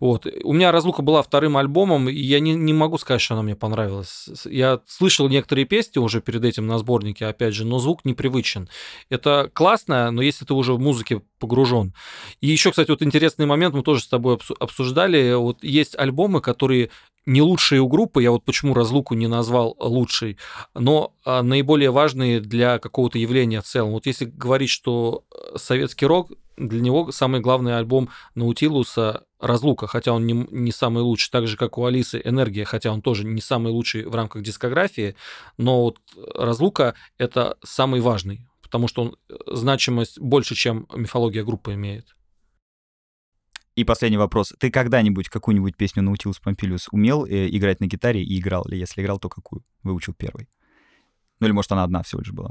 [0.00, 0.26] Вот.
[0.42, 3.56] У меня разлука была вторым альбомом, и я не, не могу сказать, что она мне
[3.56, 4.28] понравилась.
[4.44, 8.68] Я слышал некоторые песни уже перед этим на сборнике, опять же, но звук непривычен.
[9.10, 11.94] Это классно, но если ты уже в музыке погружен.
[12.40, 16.90] И еще, кстати, вот интересный момент, мы тоже с тобой обсуждали, вот есть альбомы, которые
[17.28, 20.38] не лучшие у группы, я вот почему разлуку не назвал лучшей,
[20.74, 23.92] но а, наиболее важные для какого-то явления в целом.
[23.92, 30.12] Вот если говорить, что э, советский рок, для него самый главный альбом Наутилуса «Разлука», хотя
[30.12, 33.42] он не, не самый лучший, так же, как у Алисы «Энергия», хотя он тоже не
[33.42, 35.14] самый лучший в рамках дискографии,
[35.58, 35.98] но вот
[36.34, 42.14] «Разлука»— это самый важный, потому что он э, значимость больше, чем мифология группы имеет.
[43.76, 44.52] И последний вопрос.
[44.58, 48.78] Ты когда-нибудь какую-нибудь песню Наутилус Помпилиус умел э, играть на гитаре и играл ли?
[48.78, 49.62] Если играл, то какую?
[49.82, 50.48] Выучил первый.
[51.40, 52.50] Ну или, может, она одна всего лишь была?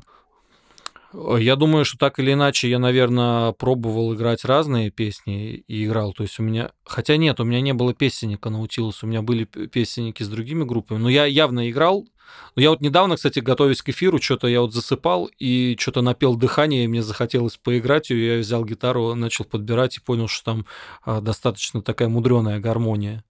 [1.13, 6.13] Я думаю, что так или иначе я, наверное, пробовал играть разные песни и играл.
[6.13, 6.71] То есть у меня...
[6.83, 10.97] Хотя нет, у меня не было песенника Наутилус, у меня были песенники с другими группами.
[10.97, 12.07] Но я явно играл
[12.55, 16.35] ну, я вот недавно, кстати, готовясь к эфиру, что-то я вот засыпал и что-то напел
[16.35, 20.65] дыхание, и мне захотелось поиграть, и я взял гитару, начал подбирать и понял, что там
[21.03, 23.23] а, достаточно такая мудреная гармония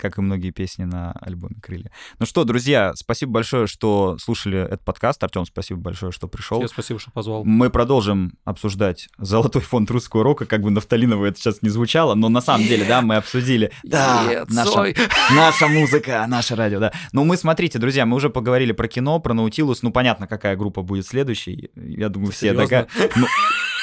[0.00, 1.90] как и многие песни на альбоме «Крылья».
[2.18, 5.22] Ну что, друзья, спасибо большое, что слушали этот подкаст.
[5.22, 6.58] Артем, спасибо большое, что пришел.
[6.58, 7.44] Тебе спасибо, что позвал.
[7.44, 12.28] Мы продолжим обсуждать золотой фонд русского рока, как бы нафталиново это сейчас не звучало, но
[12.28, 13.70] на самом деле, да, мы обсудили.
[13.84, 14.94] Да, наша,
[15.30, 16.92] наша музыка, наше радио, да.
[17.12, 19.82] Ну мы, смотрите, друзья, мы уже поговорили про кино, про Наутилус.
[19.82, 21.70] Ну понятно, какая группа будет следующей.
[21.76, 23.10] Я думаю, все догадываются.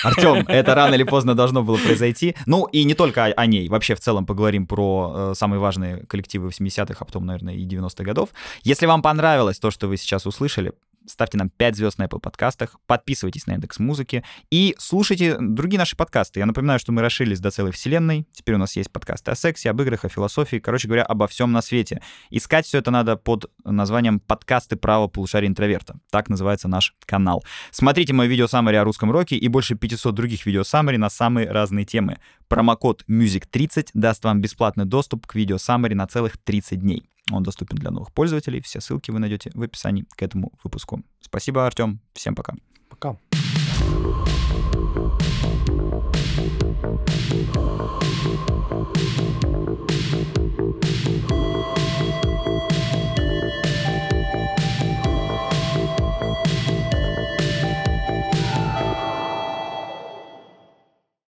[0.03, 2.35] Артем, это рано или поздно должно было произойти.
[2.45, 6.05] Ну и не только о, о ней, вообще в целом поговорим про э, самые важные
[6.07, 8.29] коллективы 80-х, а потом, наверное, и 90-х годов.
[8.63, 10.73] Если вам понравилось то, что вы сейчас услышали,
[11.07, 15.95] ставьте нам 5 звезд на Apple подкастах, подписывайтесь на индекс музыки и слушайте другие наши
[15.95, 16.39] подкасты.
[16.39, 18.27] Я напоминаю, что мы расширились до целой вселенной.
[18.31, 21.51] Теперь у нас есть подкасты о сексе, об играх, о философии, короче говоря, обо всем
[21.51, 22.01] на свете.
[22.29, 25.99] Искать все это надо под названием «Подкасты право полушария интроверта».
[26.09, 27.43] Так называется наш канал.
[27.71, 31.49] Смотрите мое видео саммари о русском роке и больше 500 других видео саммари на самые
[31.49, 32.19] разные темы.
[32.47, 37.09] Промокод MUSIC30 даст вам бесплатный доступ к видео саммари на целых 30 дней.
[37.31, 38.61] Он доступен для новых пользователей.
[38.61, 41.03] Все ссылки вы найдете в описании к этому выпуску.
[41.21, 41.99] Спасибо, Артем.
[42.13, 42.55] Всем пока.
[42.89, 43.17] Пока.